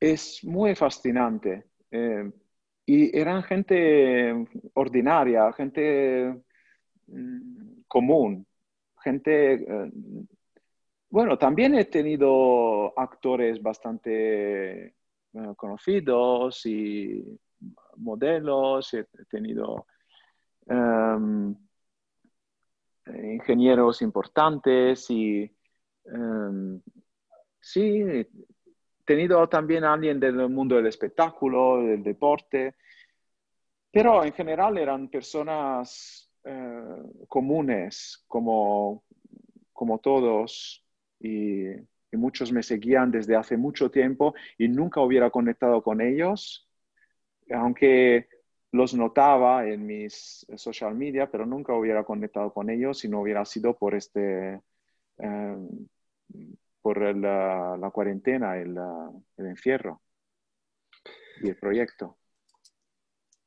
es 0.00 0.44
muy 0.44 0.74
fascinante. 0.76 1.64
Y 2.84 3.16
eran 3.16 3.42
gente 3.42 4.46
ordinaria, 4.74 5.52
gente 5.52 6.42
mm, 7.06 7.82
común, 7.88 8.46
gente... 9.02 9.54
Eh, 9.54 9.92
bueno, 11.10 11.36
también 11.36 11.74
he 11.74 11.84
tenido 11.84 12.98
actores 12.98 13.62
bastante 13.62 14.86
eh, 14.86 14.94
conocidos 15.56 16.64
y 16.64 17.38
modelos, 17.96 18.94
he 18.94 19.04
tenido 19.28 19.86
em, 20.66 21.54
ingenieros 23.06 24.02
importantes 24.02 25.10
y 25.10 25.50
em, 26.06 26.80
sí, 27.60 28.26
tenido 29.04 29.48
también 29.48 29.84
a 29.84 29.92
alguien 29.92 30.20
del 30.20 30.48
mundo 30.48 30.76
del 30.76 30.86
espectáculo, 30.86 31.82
del 31.82 32.02
deporte, 32.02 32.74
pero 33.90 34.24
en 34.24 34.32
general 34.32 34.78
eran 34.78 35.08
personas 35.08 36.30
eh, 36.44 37.02
comunes 37.28 38.24
como, 38.26 39.04
como 39.72 39.98
todos 39.98 40.84
y, 41.20 41.68
y, 41.68 42.16
muchos 42.16 42.52
me 42.52 42.62
seguían 42.62 43.10
desde 43.10 43.36
hace 43.36 43.56
mucho 43.56 43.90
tiempo 43.90 44.34
y 44.58 44.68
nunca 44.68 45.00
hubiera 45.00 45.30
conectado 45.30 45.82
con 45.82 46.00
ellos, 46.00 46.68
aunque 47.50 48.28
los 48.72 48.94
notaba 48.94 49.68
en 49.68 49.86
mis 49.86 50.46
social 50.56 50.94
media, 50.94 51.30
pero 51.30 51.44
nunca 51.46 51.74
hubiera 51.74 52.04
conectado 52.04 52.52
con 52.52 52.70
ellos 52.70 52.98
si 52.98 53.08
no 53.08 53.20
hubiera 53.20 53.44
sido 53.44 53.76
por 53.76 53.94
este, 53.94 54.60
eh, 55.18 55.56
por 56.82 57.00
la, 57.16 57.76
la 57.76 57.90
cuarentena, 57.90 58.58
el, 58.58 58.76
el, 59.36 59.46
encierro 59.46 60.02
y 61.40 61.48
el 61.48 61.56
proyecto. 61.56 62.18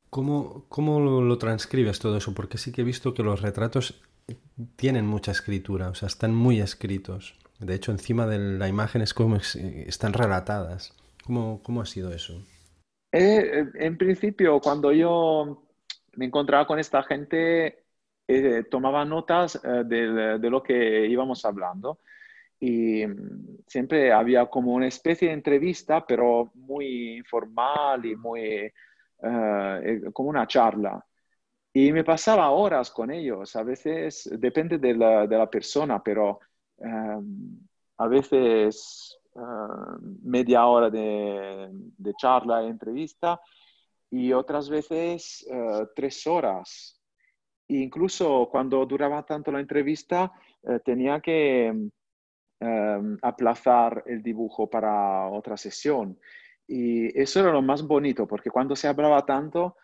¿Cómo, 0.09 0.65
¿Cómo 0.69 0.99
lo 0.99 1.37
transcribes 1.37 1.99
todo 1.99 2.17
eso? 2.17 2.33
Porque 2.33 2.57
sí 2.57 2.71
que 2.71 2.81
he 2.81 2.85
visto 2.85 3.13
que 3.13 3.23
los 3.23 3.41
retratos 3.41 4.01
tienen 4.77 5.05
mucha 5.05 5.31
escritura, 5.31 5.89
o 5.89 5.95
sea, 5.95 6.07
están 6.07 6.33
muy 6.33 6.59
escritos. 6.59 7.37
De 7.59 7.75
hecho, 7.75 7.91
encima 7.91 8.25
de 8.25 8.39
la 8.39 8.67
imagen 8.67 9.01
es 9.01 9.13
como 9.13 9.35
están 9.35 10.13
relatadas. 10.13 10.93
¿Cómo, 11.25 11.61
cómo 11.63 11.81
ha 11.81 11.85
sido 11.85 12.13
eso? 12.13 12.41
Eh, 13.11 13.65
en 13.75 13.97
principio, 13.97 14.59
cuando 14.59 14.91
yo 14.91 15.63
me 16.13 16.25
encontraba 16.25 16.67
con 16.67 16.79
esta 16.79 17.01
gente, 17.03 17.85
eh, 18.27 18.63
tomaba 18.69 19.05
notas 19.05 19.55
eh, 19.63 19.83
de, 19.85 20.37
de, 20.39 20.49
lo 20.49 20.61
que 20.61 21.07
íbamos 21.07 21.45
hablando 21.45 21.99
y 22.59 23.05
mm, 23.05 23.59
siempre 23.67 24.12
había 24.12 24.45
como 24.47 24.74
una 24.74 24.88
especie 24.88 25.29
de 25.29 25.33
entrevista, 25.33 26.05
pero 26.05 26.51
muy 26.55 27.17
informal 27.17 28.05
y 28.05 28.15
muy 28.15 28.71
como 30.13 30.29
una 30.29 30.45
charla. 30.45 31.03
Y 31.74 31.91
me 31.91 32.03
pasaba 32.03 32.51
horas 32.51 32.91
con 32.91 33.12
ellos, 33.12 33.55
a 33.55 33.63
veces 33.63 34.29
depende 34.39 34.77
de 34.77 34.93
la, 34.93 35.25
de 35.25 35.38
la 35.38 35.50
persona, 35.50 36.03
pero 36.03 36.39
a 37.97 38.07
veces 38.07 39.17
Ah, 39.38 39.97
media 40.24 40.65
hora 40.65 40.89
de, 40.89 41.69
de, 41.97 42.13
charla 42.13 42.63
e 42.63 42.67
entrevista 42.69 43.41
y 44.09 44.31
otras 44.31 44.69
veces 44.69 45.45
uh, 45.50 45.85
tres 45.93 46.25
horas. 46.25 46.97
E 47.67 47.75
incluso 47.83 48.47
cuando 48.50 48.85
duraba 48.85 49.25
tanto 49.25 49.51
la 49.51 49.59
entrevista, 49.59 50.31
uh, 50.62 50.79
tenía 50.79 51.19
que 51.19 51.89
um, 52.59 53.17
aplazar 53.21 54.03
el 54.05 54.21
dibujo 54.21 54.69
para 54.69 55.27
otra 55.29 55.57
sesión. 55.57 56.19
Y 56.67 57.17
eso 57.19 57.39
era 57.39 57.51
lo 57.51 57.62
más 57.62 57.83
bonito, 57.83 58.27
porque 58.27 58.50
cuando 58.50 58.75
se 58.75 58.88
hablaba 58.88 59.25
tanto, 59.25 59.77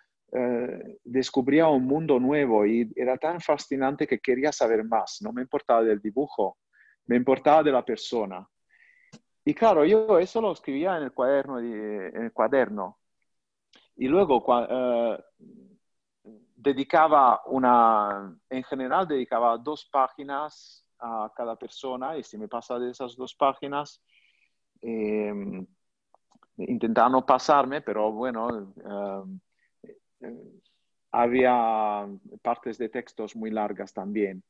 descubría 1.03 1.67
un 1.67 1.85
mundo 1.85 2.17
nuevo 2.19 2.65
y 2.65 2.89
era 2.95 3.17
tan 3.17 3.41
fascinante 3.41 4.07
que 4.07 4.19
quería 4.19 4.51
saber 4.51 4.85
más. 4.85 5.19
No 5.21 5.33
me 5.33 5.41
importaba 5.41 5.83
del 5.83 5.99
dibujo, 5.99 6.57
me 7.07 7.17
importaba 7.17 7.61
de 7.63 7.71
la 7.71 7.83
persona. 7.83 8.47
Y 9.43 9.53
claro, 9.53 9.83
yo 9.85 10.19
eso 10.19 10.39
lo 10.39 10.53
escribía 10.53 10.97
en 10.97 11.03
el 11.03 11.11
cuaderno. 11.11 11.59
En 11.59 12.23
el 12.23 12.31
cuaderno. 12.31 12.99
Y 13.97 14.07
luego 14.07 14.37
uh, 14.37 15.17
dedicaba 16.55 17.41
una, 17.47 18.33
en 18.49 18.63
general 18.63 19.07
dedicaba 19.07 19.57
dos 19.57 19.89
páginas 19.91 20.85
a 21.01 21.31
cada 21.35 21.55
persona 21.55 22.17
y 22.17 22.23
si 22.23 22.37
me 22.37 22.47
pasa 22.47 22.77
de 22.79 22.91
esas 22.91 23.15
dos 23.15 23.35
páginas, 23.35 24.01
eh, 24.81 25.33
intentaba 26.57 27.09
no 27.09 27.25
pasarme, 27.25 27.81
pero 27.81 28.11
bueno, 28.11 28.73
uh, 28.75 29.39
había 31.11 32.07
partes 32.41 32.77
de 32.77 32.89
textos 32.89 33.35
muy 33.35 33.51
largas 33.51 33.93
también. 33.93 34.43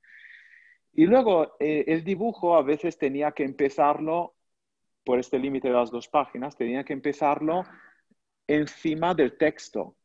Y 0.93 1.05
luego 1.05 1.55
eh, 1.59 1.85
el 1.87 2.03
dibujo 2.03 2.55
a 2.55 2.63
veces 2.63 2.97
tenía 2.97 3.31
que 3.31 3.43
empezarlo 3.43 4.35
por 5.03 5.19
este 5.19 5.39
límite 5.39 5.69
de 5.69 5.73
las 5.73 5.89
dos 5.89 6.07
páginas, 6.07 6.57
tenía 6.57 6.83
que 6.83 6.93
empezarlo 6.93 7.63
encima 8.47 9.13
del 9.13 9.37
texto. 9.37 9.95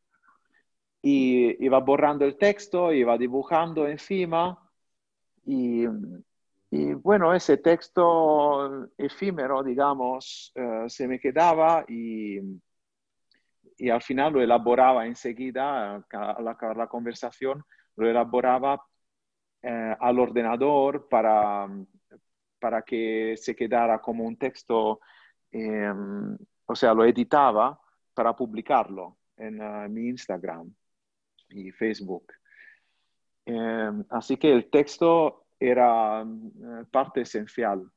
Y 1.01 1.63
iba 1.63 1.79
borrando 1.79 2.25
el 2.25 2.37
texto, 2.37 2.91
iba 2.91 3.17
dibujando 3.17 3.87
encima. 3.87 4.63
Y 6.69 6.93
bueno, 6.93 7.33
ese 7.33 7.57
texto 7.57 8.89
efímero, 8.97 9.63
digamos, 9.63 10.51
eh, 10.55 10.85
se 10.87 11.07
me 11.07 11.19
quedaba 11.19 11.85
y, 11.87 12.39
al 13.91 14.01
final 14.01 14.33
lo 14.33 14.41
elaboraba 14.41 15.05
enseguida, 15.05 15.95
al 15.95 16.47
acabar 16.47 16.77
la 16.77 16.87
conversación, 16.87 17.63
lo 17.95 18.09
elaboraba 18.09 18.81
eh, 19.61 19.95
al 19.99 20.19
ordenador 20.19 21.07
para 21.07 21.69
para 22.59 22.81
que 22.81 23.35
se 23.37 23.55
quedara 23.55 23.99
como 23.99 24.23
un 24.25 24.37
texto, 24.37 24.99
o 26.65 26.75
sea, 26.75 26.93
lo 26.93 27.05
editaba 27.05 27.79
para 28.13 28.35
publicarlo 28.35 29.17
en 29.37 29.93
mi 29.93 30.09
Instagram 30.09 30.73
y 31.49 31.71
Facebook. 31.71 32.33
Así 34.09 34.37
que 34.37 34.51
el 34.51 34.69
texto 34.69 35.46
era 35.59 36.23
mm, 36.23 36.85
parte 36.91 37.21
esencial. 37.21 37.89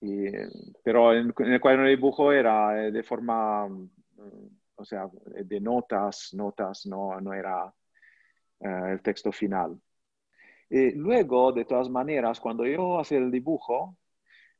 Y, 0.00 0.26
pero 0.82 1.12
en, 1.14 1.32
en, 1.38 1.52
el 1.52 1.60
cuaderno 1.60 1.84
de 1.84 1.90
dibujo 1.90 2.32
era 2.32 2.86
eh, 2.86 2.92
de 2.92 3.02
forma, 3.02 3.68
mm, 3.68 3.88
o 4.76 4.84
sea, 4.84 5.08
de 5.24 5.60
notas, 5.60 6.34
notas, 6.34 6.86
no, 6.86 7.20
no 7.20 7.32
era 7.32 7.64
uh, 7.66 8.84
el 8.86 9.00
texto 9.02 9.32
final. 9.32 9.80
Eh, 10.68 10.92
luego, 10.96 11.52
de 11.52 11.64
todas 11.64 11.88
maneras, 11.88 12.40
cuando 12.40 12.66
yo 12.66 12.98
hacía 12.98 13.18
el 13.18 13.30
dibujo, 13.30 13.96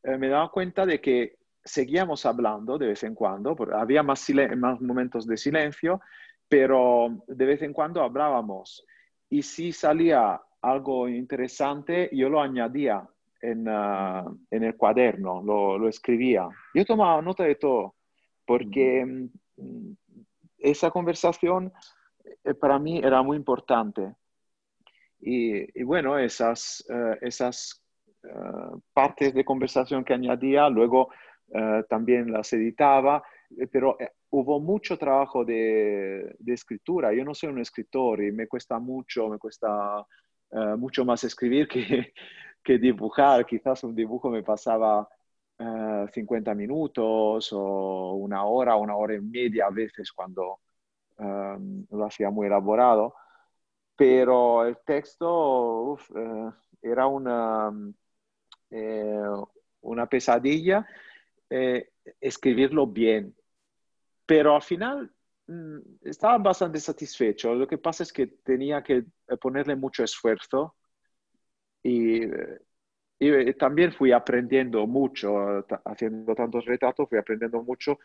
eh, 0.03 0.16
me 0.16 0.29
daba 0.29 0.51
cuenta 0.51 0.87
de 0.87 1.01
que 1.01 1.37
seguíamos 1.64 2.25
hablando 2.27 2.79
de 2.79 2.88
vez 2.88 3.03
en 3.03 3.14
cuando, 3.14 3.57
había 3.75 4.03
más, 4.03 4.25
más, 4.57 4.81
momentos 4.81 5.27
de 5.27 5.37
silencio, 5.37 6.01
pero 6.49 7.25
de 7.27 7.44
vez 7.46 7.62
en 7.62 7.72
cuando 7.72 8.03
hablábamos. 8.03 8.87
Y 9.29 9.42
si 9.42 9.72
salía 9.72 10.40
algo 10.66 11.09
interesante, 11.09 12.11
yo 12.12 12.29
lo 12.29 12.40
añadía 12.40 13.09
en, 13.40 13.68
uh, 13.68 14.37
en 14.50 14.64
el 14.64 14.76
cuaderno, 14.76 15.40
lo, 15.42 15.79
lo, 15.79 15.88
escribía. 15.88 16.48
Yo 16.74 16.85
tomaba 16.85 17.22
nota 17.22 17.44
de 17.44 17.55
todo, 17.55 17.94
porque 18.44 19.29
mm, 19.57 19.92
esa 20.59 20.90
conversación 20.90 21.72
eh, 22.44 22.55
para 22.55 22.81
mí 22.81 22.98
era 22.98 23.22
muy 23.22 23.37
importante. 23.37 24.16
Y, 25.20 25.83
bueno, 25.85 26.18
esas, 26.18 26.85
uh, 26.88 27.16
esas 27.20 27.83
uh, 28.24 28.81
partes 28.92 29.35
de 29.35 29.44
conversación 29.44 30.05
que 30.05 30.14
añadía, 30.14 30.68
luego 30.68 31.11
también 31.88 32.33
las 32.33 32.52
editaba, 32.52 33.22
pero 33.70 33.96
hubo 34.31 34.59
mucho 34.59 34.98
trabajo 34.98 35.44
de, 35.44 36.35
de, 36.40 36.52
escritura. 36.52 37.12
Yo 37.12 37.24
no 37.24 37.35
soy 37.35 37.50
un 37.50 37.61
escritor 37.61 38.20
y 38.20 38.33
me 38.33 38.48
cuesta 38.48 38.81
mucho, 38.81 39.29
me 39.29 39.38
cuesta 39.38 40.05
mucho 40.78 41.04
más 41.04 41.24
escribir 41.24 41.68
que, 41.68 42.12
que, 42.62 42.78
dibujar. 42.78 43.46
Quizás 43.46 43.85
un 43.85 43.94
dibujo 43.94 44.30
me 44.30 44.42
pasaba 44.42 45.09
50 45.59 46.54
minutos 46.54 47.50
o 47.52 48.14
una 48.14 48.44
hora, 48.44 48.76
una 48.76 48.96
hora 48.96 49.14
y 49.14 49.20
media 49.20 49.66
a 49.66 49.70
veces 49.70 50.12
cuando 50.12 50.61
lo 51.18 52.04
hacía 52.04 52.30
muy 52.30 52.46
elaborado 52.46 53.14
pero 53.96 54.66
el 54.66 54.78
texto 54.85 55.92
uf, 55.92 56.11
eh, 56.14 56.50
era 56.82 57.06
una, 57.06 57.72
eh, 58.70 59.22
una 59.80 60.06
pesadilla 60.06 60.87
eh, 61.50 61.90
escribirlo 62.20 62.87
bien. 62.87 63.35
Pero 64.26 64.54
al 64.54 64.62
final 64.62 65.11
estaba 66.02 66.38
bastante 66.38 66.80
satisfecho. 66.80 67.54
Lo 67.54 67.66
que 67.66 67.78
pasa 67.78 68.02
es 68.02 68.12
que 68.12 68.26
tenía 68.26 68.82
que 68.82 69.04
ponerle 69.40 69.76
mucho 69.76 70.02
esfuerzo 70.02 70.76
y, 71.82 72.22
y 73.18 73.54
también 73.54 73.92
fui 73.92 74.12
aprendiendo 74.12 74.87
mucho, 74.87 75.64
haciendo 75.85 76.35
tantos 76.35 76.64
retratos, 76.64 77.09
fui 77.09 77.18
aprendiendo 77.18 77.62
mucho 77.62 77.98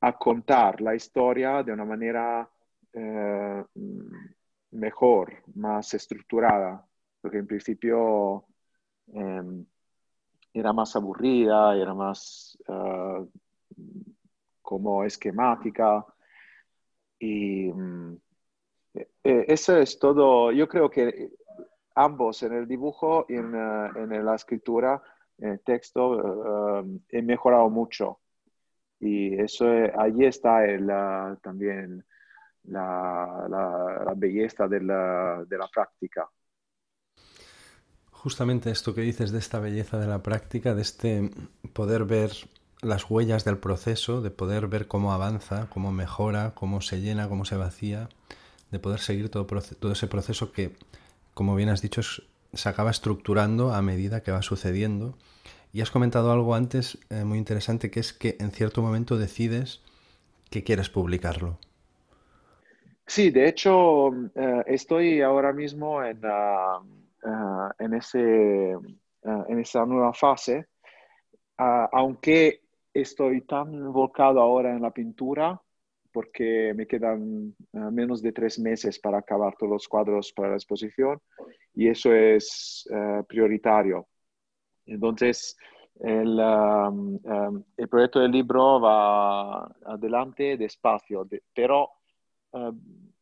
a 0.00 0.16
contar 0.16 0.80
la 0.80 0.94
historia 0.94 1.62
de 1.62 1.72
una 1.72 1.84
manera 1.84 2.48
eh, 2.92 3.64
mejor, 4.72 5.42
más 5.54 5.94
estructurada, 5.94 6.84
porque 7.20 7.38
en 7.38 7.46
principio 7.46 8.46
eh, 9.14 9.64
era 10.52 10.72
más 10.72 10.96
aburrida, 10.96 11.76
era 11.76 11.94
más 11.94 12.58
uh, 12.68 13.28
como 14.62 15.04
esquemática. 15.04 16.04
Y 17.20 17.68
um, 17.68 18.18
eso 19.22 19.76
es 19.76 19.98
todo, 19.98 20.50
yo 20.50 20.66
creo 20.66 20.90
que 20.90 21.30
ambos 21.94 22.42
en 22.42 22.54
el 22.54 22.66
dibujo 22.66 23.26
y 23.28 23.34
en, 23.34 23.54
uh, 23.54 23.96
en 23.96 24.24
la 24.24 24.34
escritura, 24.34 25.02
en 25.38 25.50
el 25.50 25.60
texto, 25.60 26.10
uh, 26.10 27.00
he 27.10 27.22
mejorado 27.22 27.68
mucho. 27.68 28.20
Y 28.98 29.38
eso, 29.40 29.66
allí 29.96 30.24
está 30.24 30.64
el, 30.64 30.86
también 31.42 32.04
la, 32.64 33.46
la, 33.48 34.14
belleza 34.16 34.68
de 34.68 34.80
la, 34.82 35.44
de 35.46 35.58
la 35.58 35.68
práctica. 35.68 36.28
Justamente 38.10 38.70
esto 38.70 38.94
que 38.94 39.00
dices 39.00 39.32
de 39.32 39.38
esta 39.38 39.60
belleza 39.60 39.98
de 39.98 40.06
la 40.06 40.22
práctica, 40.22 40.74
de 40.74 40.82
este 40.82 41.30
poder 41.72 42.04
ver 42.04 42.32
las 42.82 43.10
huellas 43.10 43.44
del 43.44 43.58
proceso, 43.58 44.22
de 44.22 44.30
poder 44.30 44.66
ver 44.68 44.86
cómo 44.86 45.12
avanza, 45.12 45.68
cómo 45.70 45.92
mejora, 45.92 46.52
cómo 46.54 46.80
se 46.80 47.00
llena, 47.00 47.28
cómo 47.28 47.44
se 47.44 47.56
vacía, 47.56 48.08
de 48.70 48.78
poder 48.78 49.00
seguir 49.00 49.30
todo, 49.30 49.46
ese 49.92 50.06
proceso 50.06 50.52
que, 50.52 50.72
como 51.34 51.54
bien 51.54 51.68
has 51.68 51.82
dicho, 51.82 52.00
se 52.52 52.68
acaba 52.68 52.90
estructurando 52.90 53.72
a 53.74 53.82
medida 53.82 54.22
que 54.22 54.32
va 54.32 54.42
sucediendo. 54.42 55.14
Y 55.72 55.82
has 55.82 55.90
comentado 55.90 56.32
algo 56.32 56.54
antes 56.54 56.98
eh, 57.10 57.24
muy 57.24 57.38
interesante, 57.38 57.90
que 57.90 58.00
es 58.00 58.12
que 58.12 58.36
en 58.40 58.50
cierto 58.50 58.82
momento 58.82 59.18
decides 59.18 59.82
que 60.50 60.64
quieres 60.64 60.88
publicarlo. 60.90 61.58
Sí, 63.06 63.30
de 63.30 63.48
hecho, 63.48 64.10
eh, 64.34 64.64
estoy 64.66 65.20
ahora 65.20 65.52
mismo 65.52 66.02
en, 66.02 66.20
ah, 66.24 66.80
ah, 67.24 67.74
en, 67.78 67.94
ese, 67.94 68.76
ah, 69.24 69.44
en 69.48 69.58
esa 69.60 69.84
nueva 69.84 70.12
fase, 70.12 70.66
aunque 71.56 72.62
estoy 72.92 73.42
tan 73.42 73.92
volcado 73.92 74.40
ahora 74.40 74.70
en 74.70 74.82
la 74.82 74.90
pintura 74.90 75.60
porque 76.12 76.74
me 76.74 76.86
quedan 76.86 77.54
menos 77.72 78.20
de 78.20 78.32
tres 78.32 78.58
meses 78.58 78.98
para 78.98 79.18
acabar 79.18 79.54
todos 79.56 79.72
los 79.72 79.88
cuadros 79.88 80.32
para 80.32 80.50
la 80.50 80.56
exposición 80.56 81.20
y 81.74 81.88
eso 81.88 82.12
es 82.12 82.88
eh, 82.92 83.22
prioritario. 83.28 84.08
Entonces, 84.86 85.56
el, 86.00 86.38
um, 86.38 87.18
um, 87.22 87.64
el, 87.76 87.88
proyecto 87.88 88.20
del 88.20 88.32
libro 88.32 88.80
va 88.80 89.64
adelante 89.84 90.56
despacio, 90.56 91.28
pero 91.54 91.90
uh, 92.52 92.72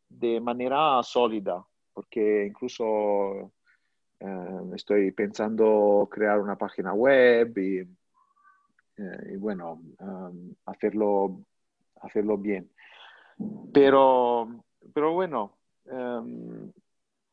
de 0.08 0.40
manera 0.40 1.02
sólida, 1.02 1.64
porque 1.92 2.46
incluso 2.46 3.52
uh, 4.20 4.74
estoy 4.74 5.10
pensando 5.12 6.08
crear 6.10 6.40
una 6.40 6.56
página 6.56 6.94
web 6.94 7.58
y, 7.58 7.82
uh, 8.98 9.32
y 9.32 9.36
bueno, 9.36 9.82
um, 10.00 10.54
hacerlo, 10.66 11.40
hacerlo 12.00 12.36
bien. 12.38 12.70
Pero, 13.72 14.64
pero 14.92 15.12
bueno, 15.12 15.58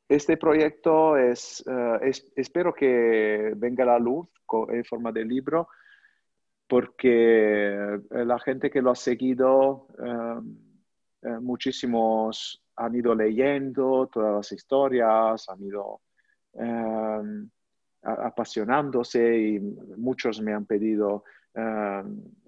este 0.08 0.38
proyecto 0.38 1.18
es, 1.18 1.64
eh, 1.68 2.12
espero 2.36 2.74
que 2.74 3.54
venga 3.56 3.84
a 3.84 3.88
la 3.88 4.00
luz 4.00 4.28
en 4.70 4.86
forma 4.86 5.12
de 5.12 5.26
libro, 5.26 5.68
porque 6.68 7.74
eh, 7.74 8.26
la 8.26 8.40
gente 8.40 8.70
que 8.70 8.82
lo 8.82 8.92
ha 8.92 8.96
seguido, 8.96 9.88
eh, 11.24 11.40
muchísimos 11.42 12.64
han 12.76 12.96
ido 12.96 13.16
leyendo 13.16 14.08
todas 14.12 14.36
las 14.36 14.52
historias, 14.52 15.50
han 15.50 15.64
ido 15.64 16.02
apasionándose 18.02 19.38
y 19.38 19.60
muchos 19.60 20.40
me 20.40 20.54
han 20.54 20.66
pedido 20.66 21.24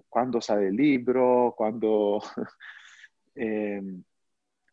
cuándo 0.08 0.40
sale 0.40 0.68
el 0.68 0.76
libro, 0.76 1.54
cuándo... 1.56 2.20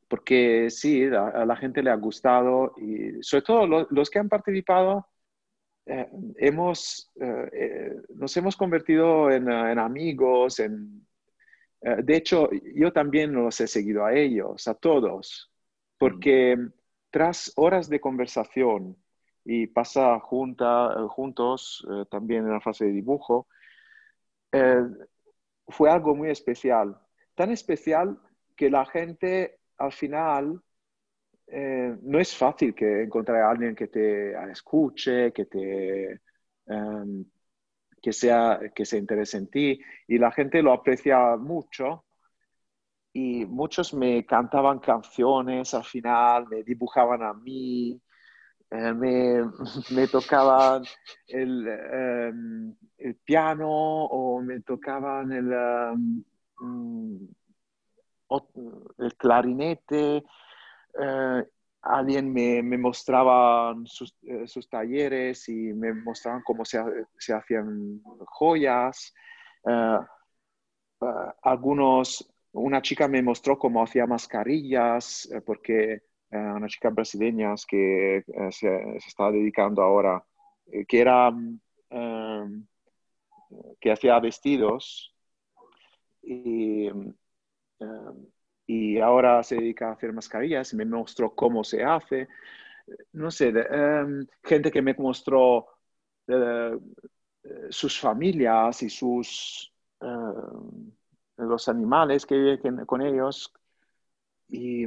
porque 0.07 0.69
sí, 0.69 1.03
a, 1.05 1.45
la 1.45 1.55
gente 1.55 1.81
le 1.81 1.89
ha 1.89 1.95
gustado 1.95 2.73
y 2.77 3.21
sobre 3.21 3.41
todo 3.43 3.87
los 3.89 4.09
que 4.09 4.19
han 4.19 4.29
participado, 4.29 5.07
eh, 5.85 6.07
hemos, 6.37 7.11
eh, 7.19 7.49
eh, 7.53 7.95
nos 8.15 8.35
hemos 8.37 8.55
convertido 8.55 9.29
en, 9.31 9.49
amigos. 9.49 10.59
En, 10.59 11.05
de 11.81 12.15
hecho, 12.15 12.49
yo 12.73 12.91
también 12.91 13.33
los 13.33 13.59
he 13.61 13.67
seguido 13.67 14.05
a 14.05 14.13
ellos, 14.13 14.67
a 14.67 14.73
todos, 14.73 15.51
porque 15.97 16.57
tras 17.11 17.51
horas 17.55 17.89
de 17.89 17.99
conversación 17.99 18.97
y 19.43 19.67
pasa 19.67 20.19
junta, 20.19 20.95
juntos 21.09 21.85
también 22.09 22.45
en 22.45 22.53
la 22.53 22.61
fase 22.61 22.85
de 22.85 22.91
dibujo, 22.91 23.47
fue 25.67 25.89
algo 25.89 26.15
muy 26.15 26.29
especial, 26.29 26.97
tan 27.35 27.51
especial 27.51 28.19
que 28.55 28.69
la 28.69 28.85
gente 28.85 29.59
al 29.77 29.91
final 29.91 30.61
eh, 31.47 31.95
no 32.01 32.19
es 32.19 32.35
fácil 32.35 32.73
que 32.73 33.03
encontrar 33.03 33.41
a 33.41 33.51
alguien 33.51 33.75
que 33.75 33.87
te 33.87 34.33
escuche, 34.51 35.31
que 35.31 35.45
te 35.45 36.21
em, 36.67 37.25
que 38.01 38.13
sea 38.13 38.59
que 38.75 38.85
se 38.85 38.97
interese 38.99 39.37
en 39.37 39.47
ti 39.49 39.79
y 40.07 40.17
la 40.19 40.31
gente 40.31 40.61
lo 40.61 40.73
aprecia 40.73 41.37
mucho. 41.37 42.05
Y 43.13 43.45
muchos 43.45 43.93
me 43.93 44.25
cantaban 44.25 44.79
canciones 44.79 45.73
al 45.73 45.85
final, 45.85 46.47
me 46.47 46.63
dibujaban 46.63 47.23
a 47.23 47.33
mí, 47.33 47.99
eh, 48.75 48.93
me, 48.93 50.07
tocaban 50.11 50.83
em, 51.27 52.75
el, 52.97 53.15
piano 53.23 53.69
o 53.69 54.41
me 54.41 54.59
tocaban 54.61 55.31
el, 55.31 55.51
em, 55.51 56.23
mm, 56.59 57.27
clarinete, 59.17 60.23
eh, 60.99 61.43
alguien 61.81 62.33
me, 62.33 62.77
mostraba 62.77 63.75
sus, 63.85 64.15
eh, 64.23 64.47
sus, 64.47 64.67
talleres 64.69 65.47
y 65.49 65.73
me 65.73 65.93
mostraban 65.93 66.41
cómo 66.43 66.65
se, 66.65 66.79
se 67.17 67.33
hacían 67.33 68.01
joyas. 68.25 69.13
Algunos, 71.43 72.33
una 72.53 72.81
chica 72.81 73.07
me 73.07 73.21
mostró 73.21 73.57
cómo 73.57 73.83
hacía 73.83 74.05
mascarillas, 74.07 75.29
porque 75.45 76.01
una 76.37 76.67
chica 76.67 76.89
brasileña 76.89 77.53
que 77.67 78.23
se, 78.51 78.99
se, 78.99 79.07
está 79.07 79.31
dedicando 79.31 79.81
ahora, 79.81 80.23
que 80.87 80.99
era, 80.99 81.31
que 83.79 83.91
hacía 83.91 84.19
vestidos 84.19 85.13
y 86.21 86.89
y 88.67 88.99
ahora 88.99 89.43
se 89.43 89.55
dedica 89.55 89.89
a 89.89 89.93
hacer 89.93 90.13
mascarillas 90.13 90.73
y 90.73 90.75
me 90.77 90.85
mostró 90.85 91.33
cómo 91.35 91.63
se 91.63 91.83
hace. 91.83 92.27
No 93.13 93.31
sé, 93.31 93.49
em, 93.49 94.27
gente 94.43 94.71
que 94.71 94.81
me 94.81 94.93
mostró 94.95 95.67
eh, 96.27 96.77
sus 97.69 97.99
familias 97.99 98.81
y 98.83 98.89
sus 98.89 99.71
em, 100.01 100.91
los 101.37 101.67
animales 101.67 102.25
que 102.25 102.35
viven 102.35 102.85
con 102.85 103.01
ellos 103.01 103.53
y 104.49 104.85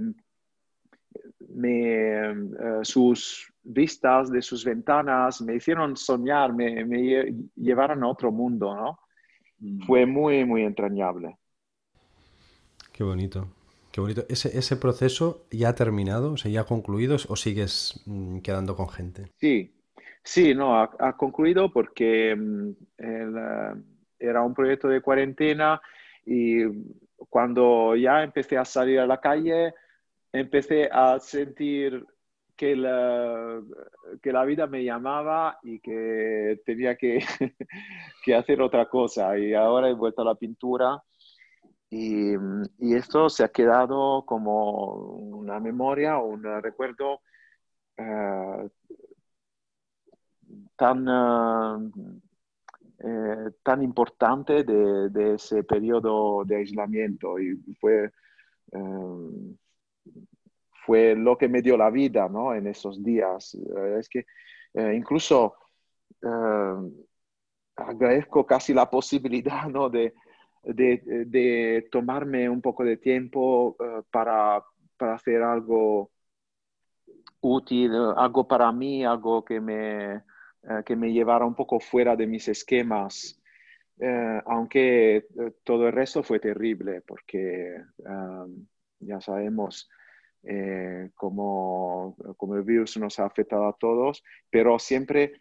me, 1.49 2.31
eh, 2.31 2.35
sus 2.83 3.53
vistas 3.62 4.31
de 4.31 4.43
sus 4.43 4.64
ventanas 4.64 5.41
me 5.43 5.57
hicieron 5.57 5.97
soñar, 5.97 6.53
me, 6.55 6.85
me 6.85 7.35
llevaron 7.57 8.03
a 8.03 8.09
otro 8.09 8.33
mundo, 8.33 8.75
¿no? 8.75 8.99
Mm. 9.61 9.87
Fue 9.87 10.07
muy, 10.07 10.45
muy 10.45 10.62
entrañable. 10.62 11.37
Qué 12.93 13.05
bonito. 13.05 13.49
Qué 13.93 14.01
bonito. 14.01 14.25
¿Ese, 14.29 14.77
proceso 14.77 15.47
ya 15.51 15.71
ha 15.71 15.75
terminado? 15.75 16.33
O 16.33 16.37
sea, 16.37 16.51
¿ya 16.51 16.61
ha 16.61 16.67
concluido 16.67 17.17
o 17.29 17.37
sigues 17.37 18.03
mm, 18.07 18.38
quedando 18.41 18.77
con 18.77 18.88
gente? 18.88 19.33
Sí, 19.37 19.75
sí, 20.23 20.55
no, 20.55 20.81
ha, 20.81 21.17
concluido 21.17 21.73
porque 21.73 22.37
mm, 22.37 22.71
eh, 22.99 23.75
era 24.19 24.43
un 24.43 24.55
proyecto 24.55 24.88
de 24.88 25.01
cuarentena 25.01 25.81
y 26.25 26.62
cuando 27.29 27.97
ya 27.97 28.23
empecé 28.23 28.59
a 28.59 28.64
salir 28.64 29.01
a 29.01 29.07
la 29.07 29.21
calle, 29.21 29.75
empecé 30.33 30.88
a 30.93 31.19
sentir 31.21 32.05
que 32.57 32.75
la, 32.75 33.62
que 34.23 34.33
la 34.33 34.45
vida 34.45 34.67
me 34.67 34.85
llamaba 34.85 35.59
y 35.62 35.81
que 35.81 36.61
tenía 36.67 36.97
que, 36.97 37.21
que 38.25 38.35
hacer 38.35 38.61
otra 38.61 38.88
cosa. 38.88 39.38
Y 39.38 39.55
ahora 39.55 39.88
he 39.88 39.95
vuelto 39.95 40.23
a 40.23 40.27
la 40.27 40.35
pintura 40.35 41.03
y, 41.91 42.35
esto 42.95 43.29
se 43.31 43.45
ha 43.45 43.49
quedado 43.49 44.25
como 44.27 44.95
una 45.17 45.59
memoria 45.61 46.19
un 46.19 46.43
recuerdo 46.62 47.21
eh, 47.97 48.69
tan, 50.77 51.07
eh, 52.99 53.51
tan 53.62 53.83
importante 53.83 54.64
de, 54.64 55.35
ese 55.35 55.64
periodo 55.64 56.45
de 56.45 56.57
aislamiento 56.57 57.38
y 57.38 57.57
fue, 57.81 58.11
eh, 58.73 59.57
fue 60.88 61.14
lo 61.14 61.37
que 61.37 61.48
me 61.48 61.61
dio 61.61 61.77
la 61.77 61.90
vida 61.90 62.31
¿no? 62.31 62.55
en 62.55 62.66
esos 62.66 63.05
días. 63.05 63.55
Es 63.98 64.09
que 64.09 64.24
incluso 64.94 65.55
agradezco 67.77 68.46
casi 68.46 68.72
la 68.72 68.88
posibilidad 68.90 69.68
¿no? 69.68 69.90
de, 69.90 70.14
de, 70.62 71.87
tomarme 71.92 72.48
un 72.48 72.62
poco 72.62 72.85
de 72.85 72.96
tiempo 72.96 73.77
eh, 73.79 74.03
para, 74.11 74.64
hacer 74.98 75.42
algo 75.42 76.11
útil, 77.40 77.92
algo 78.16 78.48
para 78.48 78.72
mí, 78.72 79.05
algo 79.05 79.44
que 79.44 79.61
me, 79.61 80.14
eh, 80.14 80.22
que 80.87 80.96
me 80.96 81.12
llevara 81.12 81.44
un 81.44 81.55
poco 81.55 81.79
fuera 81.81 82.16
de 82.16 82.27
mis 82.27 82.48
esquemas. 82.48 83.35
aunque 84.46 85.27
todo 85.64 85.88
el 85.88 85.92
resto 85.92 86.22
fue 86.22 86.38
terrible, 86.38 87.03
porque 87.03 87.83
ya 89.01 89.20
sabemos 89.20 89.88
cómo, 91.14 92.16
cómo, 92.37 92.55
el 92.57 92.62
virus 92.62 92.96
nos 92.96 93.18
ha 93.18 93.27
afectado 93.27 93.66
a 93.66 93.72
todos, 93.74 94.22
pero 94.51 94.79
siempre 94.79 95.33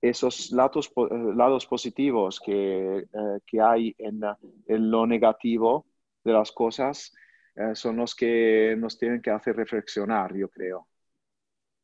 esos 0.00 0.50
lados, 0.52 0.92
lados 1.34 1.66
positivos 1.66 2.40
que, 2.40 3.06
que 3.46 3.60
hay 3.60 3.94
en, 3.98 4.20
en, 4.66 4.90
lo 4.90 5.06
negativo 5.06 5.86
de 6.24 6.32
las 6.32 6.52
cosas 6.52 7.14
son 7.74 7.96
los 7.96 8.14
que 8.14 8.74
nos 8.78 8.98
tienen 8.98 9.22
que 9.22 9.30
hacer 9.30 9.56
reflexionar, 9.56 10.34
yo 10.34 10.48
creo 10.48 10.86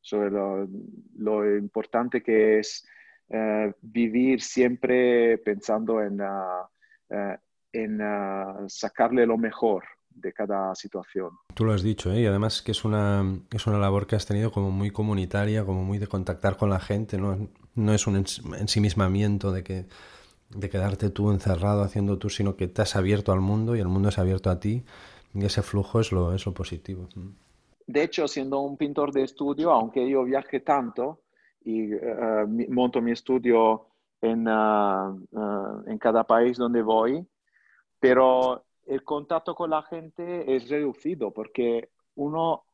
sobre 0.03 0.29
lo, 0.29 1.57
importante 1.57 2.21
que 2.21 2.59
es 2.59 2.85
eh, 3.29 3.73
vivir 3.81 4.41
siempre 4.41 5.37
pensando 5.37 6.01
en, 6.01 6.19
uh, 6.19 7.37
en 7.71 8.69
sacarle 8.69 9.25
lo 9.25 9.37
mejor 9.37 9.85
de 10.15 10.33
cada 10.33 10.73
situación. 10.75 11.31
Tú 11.53 11.65
lo 11.65 11.73
has 11.73 11.83
dicho, 11.83 12.11
¿eh? 12.11 12.21
y 12.21 12.25
además 12.25 12.61
que 12.61 12.71
es 12.71 12.85
una, 12.85 13.23
es 13.51 13.67
una 13.67 13.77
labor 13.77 14.07
que 14.07 14.15
has 14.15 14.25
tenido 14.25 14.51
como 14.51 14.71
muy 14.71 14.91
comunitaria, 14.91 15.65
como 15.65 15.83
muy 15.83 15.97
de 15.97 16.07
contactar 16.07 16.57
con 16.57 16.69
la 16.69 16.79
gente, 16.79 17.17
no, 17.17 17.49
no 17.75 17.93
es 17.93 18.07
un 18.07 18.15
ensimismamiento 18.17 19.51
de 19.51 19.63
que 19.63 19.85
de 20.49 20.69
quedarte 20.69 21.09
tú 21.09 21.31
encerrado 21.31 21.81
haciendo 21.81 22.17
tú, 22.17 22.29
sino 22.29 22.55
que 22.55 22.67
te 22.67 22.81
has 22.81 22.95
abierto 22.95 23.31
al 23.31 23.41
mundo 23.41 23.75
y 23.75 23.79
el 23.79 23.87
mundo 23.87 24.09
es 24.09 24.19
abierto 24.19 24.49
a 24.49 24.59
ti 24.59 24.83
y 25.33 25.45
ese 25.45 25.61
flujo 25.61 25.99
es 25.99 26.11
lo, 26.11 26.33
es 26.33 26.45
lo 26.45 26.53
positivo. 26.53 27.07
De 27.87 28.03
hecho, 28.03 28.27
siendo 28.27 28.59
un 28.59 28.77
pintor 28.77 29.11
de 29.11 29.23
estudio, 29.23 29.71
aunque 29.71 30.07
yo 30.07 30.23
viaje 30.23 30.59
tanto 30.59 31.21
y 31.65 31.93
uh, 31.93 32.47
monto 32.69 33.01
mi 33.01 33.11
estudio 33.11 33.87
en, 34.21 34.47
uh, 34.47 35.11
uh, 35.31 35.83
en 35.87 35.97
cada 35.97 36.23
país 36.23 36.57
donde 36.57 36.81
voy, 36.81 37.25
pero 37.99 38.63
el 38.85 39.03
contacto 39.03 39.55
con 39.55 39.69
la 39.69 39.81
gente 39.83 40.55
es 40.55 40.69
reducido 40.69 41.31
porque 41.31 41.89
uno 42.15 42.65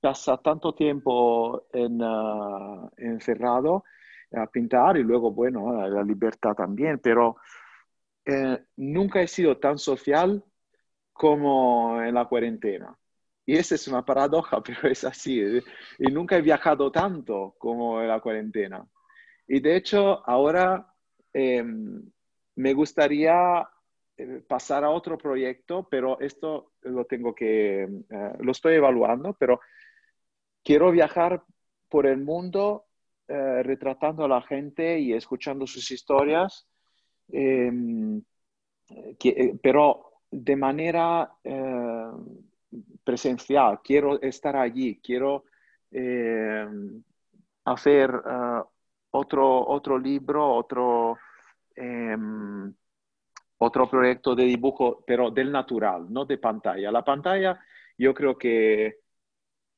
pasa 0.00 0.36
tanto 0.38 0.74
tiempo 0.74 1.66
en, 1.72 2.00
encerrado 2.96 3.84
a 4.32 4.46
pintar 4.46 4.96
y 4.96 5.02
luego, 5.02 5.30
bueno, 5.30 5.88
la 5.88 6.02
libertad 6.02 6.54
también, 6.54 6.98
pero 6.98 7.36
eh, 8.24 8.58
nunca 8.76 9.22
he 9.22 9.28
sido 9.28 9.58
tan 9.58 9.78
social 9.78 10.44
como 11.12 12.02
en 12.02 12.14
la 12.14 12.26
cuarentena. 12.26 12.96
Y 13.46 13.56
esa 13.56 13.76
es 13.76 13.86
una 13.88 14.04
paradoja, 14.04 14.62
pero 14.64 14.88
es 14.88 15.04
así. 15.04 15.40
¿eh? 15.40 15.62
Y 15.98 16.10
nunca 16.10 16.36
he 16.36 16.42
viajado 16.42 16.90
tanto 16.90 17.54
como 17.58 18.00
en 18.02 18.08
la 18.08 18.20
cuarentena. 18.20 18.86
Y 19.46 19.60
de 19.60 19.76
hecho, 19.76 20.28
ahora 20.28 20.92
em, 21.32 22.02
me 22.56 22.74
gustaría 22.74 23.60
eh, 23.60 23.75
pasar 24.46 24.84
a 24.84 24.90
otro 24.90 25.18
proyecto, 25.18 25.86
pero 25.90 26.18
esto 26.20 26.72
lo 26.82 27.04
tengo 27.04 27.34
que, 27.34 27.82
eh, 27.82 28.32
lo 28.38 28.52
estoy 28.52 28.74
evaluando, 28.74 29.34
pero 29.34 29.60
quiero 30.62 30.90
viajar 30.90 31.42
por 31.88 32.06
el 32.06 32.18
mundo 32.18 32.84
retratando 33.28 34.24
a 34.24 34.28
la 34.28 34.40
gente 34.40 35.00
y 35.00 35.12
escuchando 35.12 35.66
sus 35.66 35.90
historias, 35.90 36.68
pero 39.60 40.12
de 40.30 40.56
manera 40.56 41.32
presencial, 43.02 43.80
quiero 43.82 44.20
estar 44.20 44.56
allí, 44.56 45.00
quiero 45.02 45.44
eh, 45.90 46.66
hacer 47.64 48.10
eh, 48.10 48.62
otro, 49.10 49.66
otro 49.66 49.98
libro, 49.98 50.54
otro, 50.54 51.16
otro 53.58 53.88
proyecto 53.88 54.34
de 54.34 54.44
dibujo, 54.44 55.02
pero 55.06 55.30
del 55.30 55.50
natural, 55.52 56.06
no 56.12 56.24
de 56.24 56.38
pantalla. 56.38 56.90
La 56.90 57.04
pantalla 57.04 57.60
yo 57.98 58.14
creo 58.14 58.36
que 58.36 58.98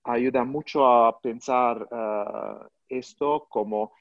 ayuda 0.04 0.44
mucho 0.44 0.86
a 0.86 1.20
pensar 1.20 1.88
eh, 1.90 2.68
esto 2.88 3.46
como 3.48 3.92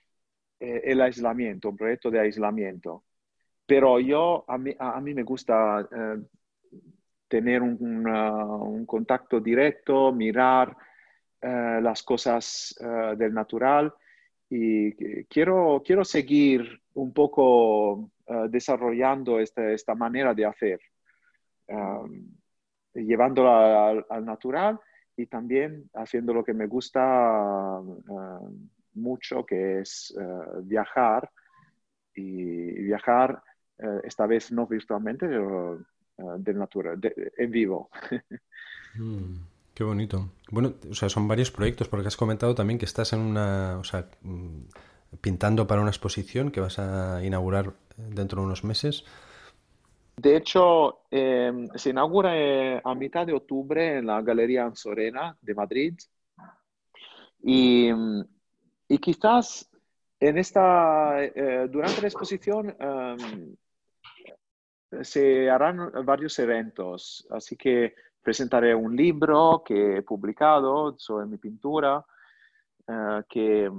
el 0.60 1.02
aislamiento, 1.02 1.70
un 1.70 1.78
proyecto 1.78 2.10
de 2.10 2.20
aislamiento. 2.20 3.04
Pero 3.66 4.00
yo, 4.00 4.44
a 4.48 4.58
mí, 4.58 4.74
me 5.14 5.24
gusta 5.24 5.88
tener 7.28 7.62
un, 7.62 8.86
contacto 8.86 9.40
directo, 9.40 10.12
mirar 10.12 10.76
eh, 11.42 11.80
las 11.82 12.04
cosas 12.04 12.76
eh, 12.80 13.16
del 13.18 13.34
natural 13.34 13.94
y 14.50 14.94
quiero, 15.26 15.84
quiero 15.86 16.06
seguir 16.06 16.82
un 16.94 17.14
poco 17.14 18.12
eh, 18.28 18.48
desarrollando 18.50 19.40
esta, 19.40 19.72
esta, 19.72 19.96
manera 19.96 20.34
de 20.34 20.46
hacer, 20.46 20.80
llevándola 22.94 24.04
al, 24.10 24.26
natural 24.26 24.80
y 25.16 25.26
también 25.26 25.90
haciendo 25.94 26.34
lo 26.34 26.44
que 26.44 26.54
me 26.54 26.68
gusta 26.68 27.82
mucho, 28.94 29.46
que 29.46 29.80
es 29.82 30.16
viajar 30.64 31.30
y 32.16 32.84
viajar 32.84 33.44
esta 34.04 34.26
vez 34.26 34.52
no 34.52 34.66
virtualmente, 34.66 35.28
pero 35.28 35.80
en 37.38 37.52
vivo. 37.52 37.90
Mm, 38.98 39.36
qué 39.74 39.84
bonito. 39.84 40.32
Bueno, 40.50 40.74
o 40.90 40.96
sea, 40.96 41.10
son 41.10 41.28
varios 41.28 41.52
proyectos, 41.52 41.88
porque 41.88 42.08
has 42.08 42.18
comentado 42.18 42.56
también 42.56 42.80
que 42.80 42.86
estás 42.86 43.14
en 43.14 43.20
una, 43.20 43.78
o 43.78 43.84
sea, 43.84 44.10
mm, 44.22 44.62
pintando 45.22 45.68
para 45.68 45.82
una 45.82 45.92
exposición 45.92 46.52
que 46.52 46.60
vas 46.60 46.80
a 46.80 47.24
inaugurar 47.24 47.74
dentro 47.98 48.42
de 48.42 48.48
unos 48.48 48.64
meses. 48.64 49.04
De 50.16 50.36
hecho, 50.36 51.02
em, 51.12 51.68
se 51.76 51.92
inaugura 51.92 52.32
eh, 52.36 52.82
a 52.84 52.96
mitad 52.96 53.26
de 53.26 53.34
octubre 53.34 53.98
en 53.98 54.08
la 54.08 54.22
Galería 54.22 54.66
Anzorena 54.66 55.38
de 55.42 55.54
Madrid. 55.54 55.94
Y, 57.44 57.90
y 58.88 58.98
quizás 58.98 59.70
en 60.20 60.38
esta, 60.40 61.24
eh, 61.24 61.68
durante 61.70 62.02
la 62.02 62.08
exposición 62.08 62.76
em, 62.80 63.56
se 65.04 65.50
harán 65.50 65.92
varios 66.04 66.40
eventos, 66.40 67.28
así 67.30 67.56
que 67.56 67.94
presentaré 68.22 68.74
un 68.74 68.96
libro 68.96 69.62
que 69.66 69.98
he 69.98 70.02
publicado 70.02 70.98
sobre 70.98 71.28
mi 71.28 71.38
pintura, 71.38 72.04
eh, 72.88 73.22
que 73.30 73.70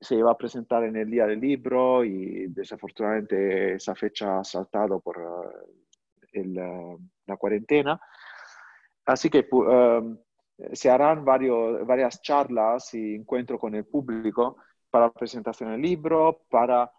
se 0.00 0.14
iba 0.14 0.30
a 0.30 0.36
presentar 0.36 0.84
en 0.84 0.96
el 0.96 1.10
día 1.10 1.26
del 1.26 1.40
libro 1.40 2.04
y 2.04 2.46
desafortunadamente 2.48 3.74
esa 3.74 3.94
fecha 3.94 4.40
ha 4.40 4.44
saltado 4.44 5.00
por 5.00 5.16
eh, 6.32 6.44
la 7.26 7.36
cuarentena. 7.36 8.00
Así 9.06 9.30
que 9.30 9.48
se 10.72 10.90
harán 10.90 11.24
varias 11.24 12.20
charlas 12.20 12.92
y 12.94 13.14
encuentro 13.14 13.58
con 13.58 13.74
el 13.74 13.86
público 13.86 14.56
para 14.90 15.06
la 15.06 15.12
presentación 15.12 15.70
del 15.70 15.82
libro, 15.82 16.42
para 16.50 16.90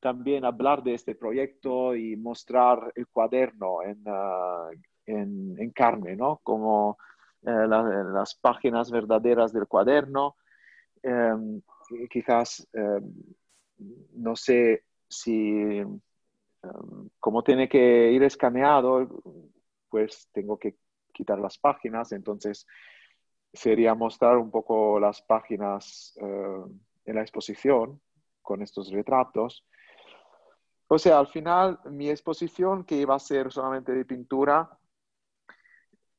también 0.00 0.44
hablar 0.44 0.82
de 0.82 0.94
este 0.94 1.14
proyecto 1.14 1.94
y 1.94 2.16
mostrar 2.16 2.92
el 2.96 3.06
cuaderno 3.06 3.82
en, 3.84 4.02
ah, 4.06 4.68
en, 5.06 5.70
carne, 5.70 6.16
¿no? 6.16 6.40
Como 6.42 6.98
eh, 7.42 7.66
las 7.68 8.34
páginas 8.34 8.90
verdaderas 8.90 9.52
del 9.52 9.68
cuaderno. 9.68 10.36
Em, 11.02 11.62
quizás, 12.10 12.66
em, 12.72 13.12
no 14.14 14.36
sé 14.36 14.84
si, 15.08 15.78
em, 15.78 16.00
como 17.20 17.42
tiene 17.42 17.68
que 17.68 18.12
ir 18.12 18.22
escaneado, 18.22 19.08
pues 19.88 20.28
tengo 20.32 20.58
que 20.58 20.76
quitar 21.12 21.38
las 21.38 21.58
páginas, 21.58 22.12
entonces 22.12 22.66
sería 23.52 23.94
mostrar 23.94 24.38
un 24.38 24.50
poco 24.50 24.98
las 24.98 25.20
páginas 25.22 26.16
eh, 26.20 26.64
en 27.04 27.14
la 27.14 27.22
exposición 27.22 28.00
con 28.40 28.62
estos 28.62 28.90
retratos. 28.90 29.66
O 30.88 30.98
sea, 30.98 31.18
al 31.18 31.28
final 31.28 31.80
mi 31.86 32.10
exposición, 32.10 32.84
que 32.84 32.96
iba 32.96 33.14
a 33.14 33.18
ser 33.18 33.52
solamente 33.52 33.92
de 33.92 34.04
pintura, 34.04 34.78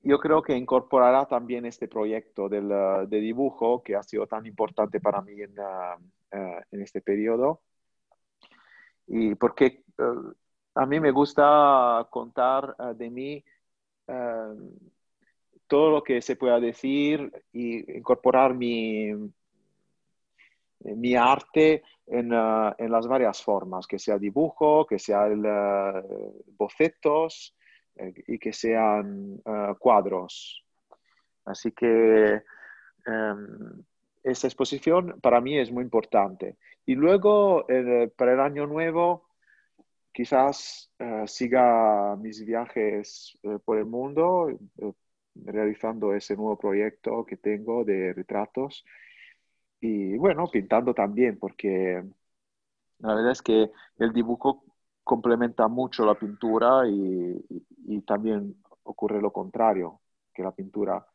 yo 0.04 0.20
creo 0.20 0.42
que 0.42 0.56
incorporará 0.56 1.26
también 1.26 1.66
este 1.66 1.88
proyecto 1.88 2.50
del, 2.50 2.72
uh, 2.72 3.08
de 3.08 3.20
dibujo 3.20 3.82
que 3.82 3.96
ha 3.96 4.04
sido 4.04 4.28
tan 4.28 4.46
importante 4.46 5.00
para 5.00 5.22
mí 5.22 5.42
en, 5.42 5.58
uh, 5.60 6.38
uh, 6.38 6.62
en 6.72 6.82
este 6.82 7.02
periodo. 7.02 7.62
Y 9.08 9.36
porque 9.36 9.84
a 10.76 10.86
mí 10.86 11.00
me 11.00 11.12
gusta 11.12 12.08
contar 12.10 12.76
de 12.96 13.10
mí 13.10 13.44
todo 15.68 15.92
lo 15.92 16.04
que 16.04 16.22
se 16.22 16.38
pueda 16.38 16.60
decir 16.60 17.32
y 17.52 17.98
incorporar 17.98 18.54
mi, 18.54 19.12
mi 20.80 21.16
arte 21.16 21.84
Ah, 22.12 22.76
en, 22.78 22.92
las 22.92 23.08
varias 23.08 23.42
formas, 23.42 23.88
que 23.88 23.98
sea 23.98 24.18
dibujo, 24.18 24.86
que 24.86 25.00
sean 25.00 25.44
ah, 25.46 26.02
bocetos 26.58 27.56
eh, 27.96 28.14
y 28.28 28.40
que 28.40 28.54
sean 28.54 29.42
ah, 29.46 29.76
cuadros. 29.80 30.64
Así 31.46 31.72
que 31.72 32.42
em, 33.06 33.84
esta 34.24 34.48
exposición 34.48 35.20
para 35.22 35.42
mí 35.42 35.58
es 35.58 35.72
muy 35.72 35.84
importante. 35.84 36.58
Y 36.86 36.96
luego, 36.96 37.66
para 38.18 38.34
el 38.34 38.40
año 38.40 38.68
nuevo, 38.68 39.28
quizás 40.14 40.92
eh, 41.00 41.24
siga 41.28 42.16
mis 42.18 42.46
viajes 42.46 43.38
eh, 43.44 43.58
por 43.64 43.78
el 43.78 43.86
mundo, 43.86 44.48
realizando 45.36 46.14
ese 46.14 46.36
nuevo 46.36 46.58
proyecto 46.58 47.26
que 47.26 47.38
tengo 47.38 47.84
de 47.84 48.14
retratos 48.14 48.86
y 49.84 50.16
bueno, 50.18 50.48
pintando 50.50 50.94
también, 50.94 51.38
porque 51.38 52.02
la 53.00 53.16
verdad 53.16 53.32
es 53.34 53.42
que 53.42 53.70
el 54.00 54.14
dibujo 54.14 54.64
complementa 55.04 55.68
mucho 55.68 56.06
la 56.06 56.16
pintura 56.16 56.88
y, 56.88 58.02
también 58.06 58.56
ocurre 58.84 59.22
lo 59.22 59.32
contrario, 59.32 60.02
que 60.34 60.44
la 60.44 60.52
pintura 60.52 61.06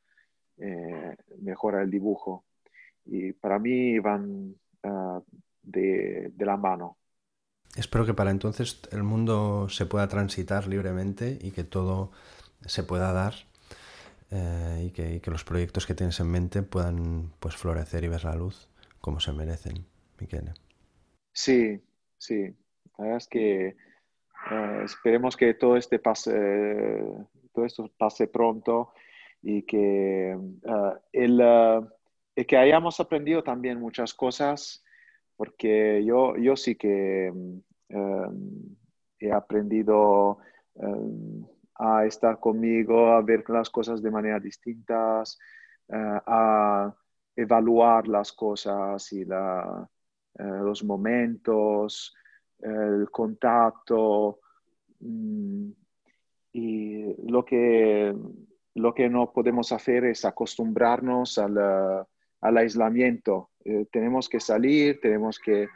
mejora 1.40 1.82
el 1.82 1.90
dibujo. 1.90 2.44
Y 3.04 3.32
para 3.32 3.58
mí 3.58 3.98
van 3.98 4.54
de, 5.62 6.32
la 6.38 6.56
mano. 6.56 6.98
Espero 7.76 8.06
que 8.06 8.14
para 8.14 8.30
entonces 8.30 8.80
el 8.90 9.02
mundo 9.02 9.68
se 9.68 9.86
pueda 9.86 10.08
transitar 10.08 10.66
libremente 10.66 11.38
y 11.40 11.50
que 11.50 11.64
todo 11.64 12.10
se 12.64 12.82
pueda 12.82 13.12
dar 13.12 13.34
eh, 14.30 14.86
y, 14.86 14.90
que, 14.90 15.30
los 15.30 15.44
proyectos 15.44 15.86
que 15.86 15.94
tienes 15.94 16.18
en 16.20 16.30
mente 16.30 16.62
puedan 16.62 17.32
pues 17.38 17.56
florecer 17.56 18.04
y 18.04 18.08
ver 18.08 18.24
la 18.24 18.34
luz 18.34 18.68
como 19.00 19.20
se 19.20 19.32
merecen, 19.32 19.86
Miquel. 20.18 20.52
Sí, 21.32 21.80
sí. 22.16 22.54
Es 22.98 23.28
que 23.28 23.68
eh, 24.50 24.80
esperemos 24.84 25.36
que 25.36 25.54
todo 25.54 25.76
este 25.76 25.98
pase, 25.98 26.32
todo 27.52 27.64
esto 27.64 27.90
pase 27.96 28.28
pronto 28.28 28.92
y 29.42 29.62
que, 29.62 30.36
uh, 30.36 30.98
el, 31.12 31.40
que 32.46 32.56
hayamos 32.56 32.98
aprendido 33.00 33.42
también 33.42 33.78
muchas 33.78 34.12
cosas 34.14 34.84
porque 35.36 36.04
yo, 36.04 36.36
yo 36.36 36.56
sí 36.56 36.74
que 36.74 37.32
he 39.20 39.32
aprendido 39.32 40.38
a 41.78 42.04
estar 42.04 42.40
conmigo, 42.40 43.12
a 43.12 43.22
ver 43.22 43.44
las 43.48 43.70
cosas 43.70 44.02
de 44.02 44.10
manera 44.10 44.40
distintas, 44.40 45.38
eh, 45.88 46.20
a 46.26 46.94
evaluar 47.36 48.08
las 48.08 48.32
cosas 48.32 49.12
y 49.12 49.24
la, 49.24 49.88
eh, 50.38 50.42
los 50.42 50.82
momentos, 50.82 52.14
el 52.60 53.10
contacto. 53.10 54.40
Mm, 55.00 55.70
y 56.52 57.30
lo 57.30 57.44
que, 57.44 58.14
lo 58.74 58.94
que 58.94 59.08
no 59.08 59.32
podemos 59.32 59.70
hacer 59.72 60.04
es 60.04 60.24
acostumbrarnos 60.24 61.38
al, 61.38 62.06
al 62.40 62.56
aislamiento 62.56 63.50
eh, 63.68 63.86
tenemos 63.92 64.30
que 64.30 64.40
salir, 64.40 64.98
tenemos 64.98 65.38
que, 65.38 65.68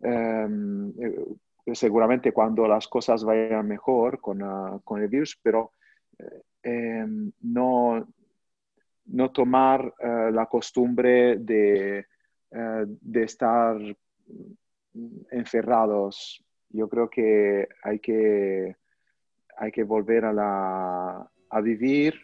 em, 0.00 0.90
eh, 0.90 1.74
seguramente 1.74 2.30
cuando 2.32 2.68
las 2.68 2.86
cosas 2.86 3.24
vayan 3.24 3.66
mejor 3.66 4.20
con, 4.20 4.42
ah, 4.42 4.78
con 4.84 5.02
el 5.02 5.08
virus, 5.08 5.36
pero 5.42 5.72
eh, 6.18 6.42
em, 6.62 7.32
no, 7.40 8.06
no 9.06 9.30
tomar 9.32 9.92
la 10.32 10.46
costumbre 10.46 11.36
de, 11.36 12.06
de 12.50 13.22
estar 13.22 13.76
encerrados. 15.30 16.44
Yo 16.70 16.88
creo 16.88 17.08
que 17.08 17.68
hay 17.82 17.98
que, 17.98 18.76
hay 19.56 19.72
que 19.72 19.84
volver 19.84 20.24
a, 20.24 20.32
la, 20.32 21.30
a 21.50 21.60
vivir 21.60 22.14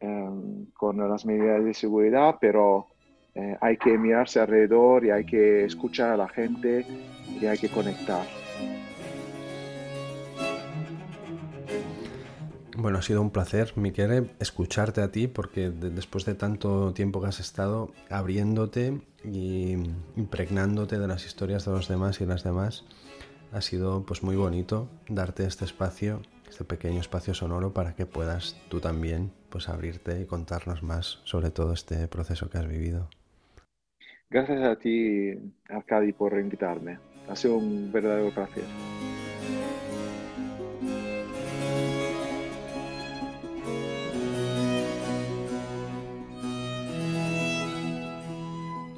em, 0.00 0.66
con 0.72 0.96
las 1.08 1.24
medidas 1.24 1.64
de 1.64 1.74
seguridad, 1.74 2.36
pero 2.40 2.86
eh, 3.34 3.56
hay 3.60 3.76
que 3.76 3.96
mirarse 3.98 4.40
alrededor 4.40 5.04
y 5.04 5.10
hay 5.10 5.24
que 5.24 5.64
escuchar 5.64 6.12
a 6.12 6.16
la 6.16 6.28
gente 6.28 6.84
y 7.40 7.46
hay 7.46 7.58
que 7.58 7.68
conectar. 7.68 8.43
Bueno, 12.76 12.98
ha 12.98 13.02
sido 13.02 13.22
un 13.22 13.30
placer, 13.30 13.72
Miquele, 13.76 14.30
escucharte 14.40 15.00
a 15.00 15.12
ti 15.12 15.28
porque 15.28 15.70
después 15.70 16.24
de 16.24 16.34
tanto 16.34 16.92
tiempo 16.92 17.20
que 17.20 17.28
has 17.28 17.38
estado 17.38 17.92
abriéndote 18.10 19.00
y 19.22 19.76
impregnándote 20.16 20.98
de 20.98 21.06
las 21.06 21.24
historias 21.24 21.64
de 21.64 21.70
los 21.70 21.86
demás 21.86 22.20
y 22.20 22.26
las 22.26 22.42
demás, 22.42 22.84
ha 23.52 23.60
sido 23.60 24.04
pues 24.04 24.24
muy 24.24 24.34
bonito 24.34 24.88
darte 25.08 25.46
este 25.46 25.64
espacio, 25.64 26.20
este 26.48 26.64
pequeño 26.64 27.00
espacio 27.00 27.32
sonoro 27.32 27.72
para 27.72 27.94
que 27.94 28.06
puedas 28.06 28.56
tú 28.68 28.80
también 28.80 29.30
pues 29.50 29.68
abrirte 29.68 30.20
y 30.20 30.26
contarnos 30.26 30.82
más 30.82 31.20
sobre 31.22 31.52
todo 31.52 31.72
este 31.72 32.08
proceso 32.08 32.50
que 32.50 32.58
has 32.58 32.66
vivido. 32.66 33.08
Gracias 34.28 34.62
a 34.62 34.74
ti, 34.76 35.32
Arcadi, 35.68 36.12
por 36.12 36.36
invitarme. 36.40 36.98
Ha 37.28 37.36
sido 37.36 37.56
un 37.56 37.92
verdadero 37.92 38.30
placer. 38.30 38.64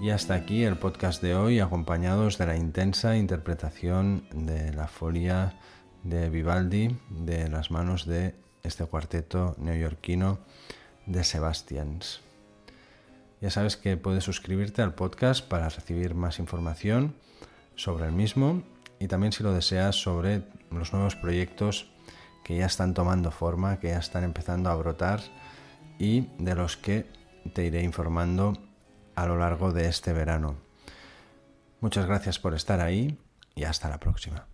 Y 0.07 0.11
hasta 0.11 0.35
aquí 0.35 0.63
el 0.63 0.77
podcast 0.77 1.21
de 1.21 1.35
hoy, 1.35 1.59
acompañados 1.59 2.39
de 2.39 2.47
la 2.47 2.57
intensa 2.57 3.17
interpretación 3.17 4.23
de 4.33 4.73
la 4.73 4.87
folia 4.87 5.59
de 6.05 6.31
Vivaldi 6.31 6.97
de 7.11 7.49
las 7.49 7.73
manos 7.73 8.07
de 8.07 8.37
este 8.63 8.85
cuarteto 8.85 9.57
neoyorquino 9.59 10.39
de 11.07 11.25
Sebastians. 11.25 12.21
Ya 13.41 13.51
sabes 13.51 13.77
que 13.77 13.97
puedes 13.97 14.23
suscribirte 14.23 14.81
al 14.81 14.95
podcast 14.95 15.45
para 15.45 15.69
recibir 15.69 16.15
más 16.15 16.39
información 16.39 17.17
sobre 17.75 18.07
el 18.07 18.13
mismo 18.13 18.63
y 19.01 19.09
también 19.09 19.33
si 19.33 19.43
lo 19.43 19.53
deseas 19.53 19.97
sobre 19.97 20.45
los 20.71 20.93
nuevos 20.93 21.17
proyectos 21.17 21.91
que 22.45 22.57
ya 22.57 22.67
están 22.67 22.95
tomando 22.95 23.33
forma, 23.33 23.81
que 23.81 23.89
ya 23.89 23.99
están 23.99 24.23
empezando 24.23 24.71
a 24.71 24.77
brotar 24.77 25.21
y 25.99 26.29
de 26.39 26.55
los 26.55 26.77
que 26.77 27.07
te 27.55 27.67
iré 27.67 27.83
informando 27.83 28.53
a 29.17 29.27
lo 29.27 29.37
largo 29.37 29.73
de 29.73 29.89
este 29.89 30.13
verano. 30.13 30.57
Muchas 31.81 32.07
gracias 32.07 32.39
por 32.39 32.55
estar 32.55 32.81
ahí 32.81 33.19
y 33.55 33.65
hasta 33.65 33.89
la 33.89 33.99
próxima. 33.99 34.47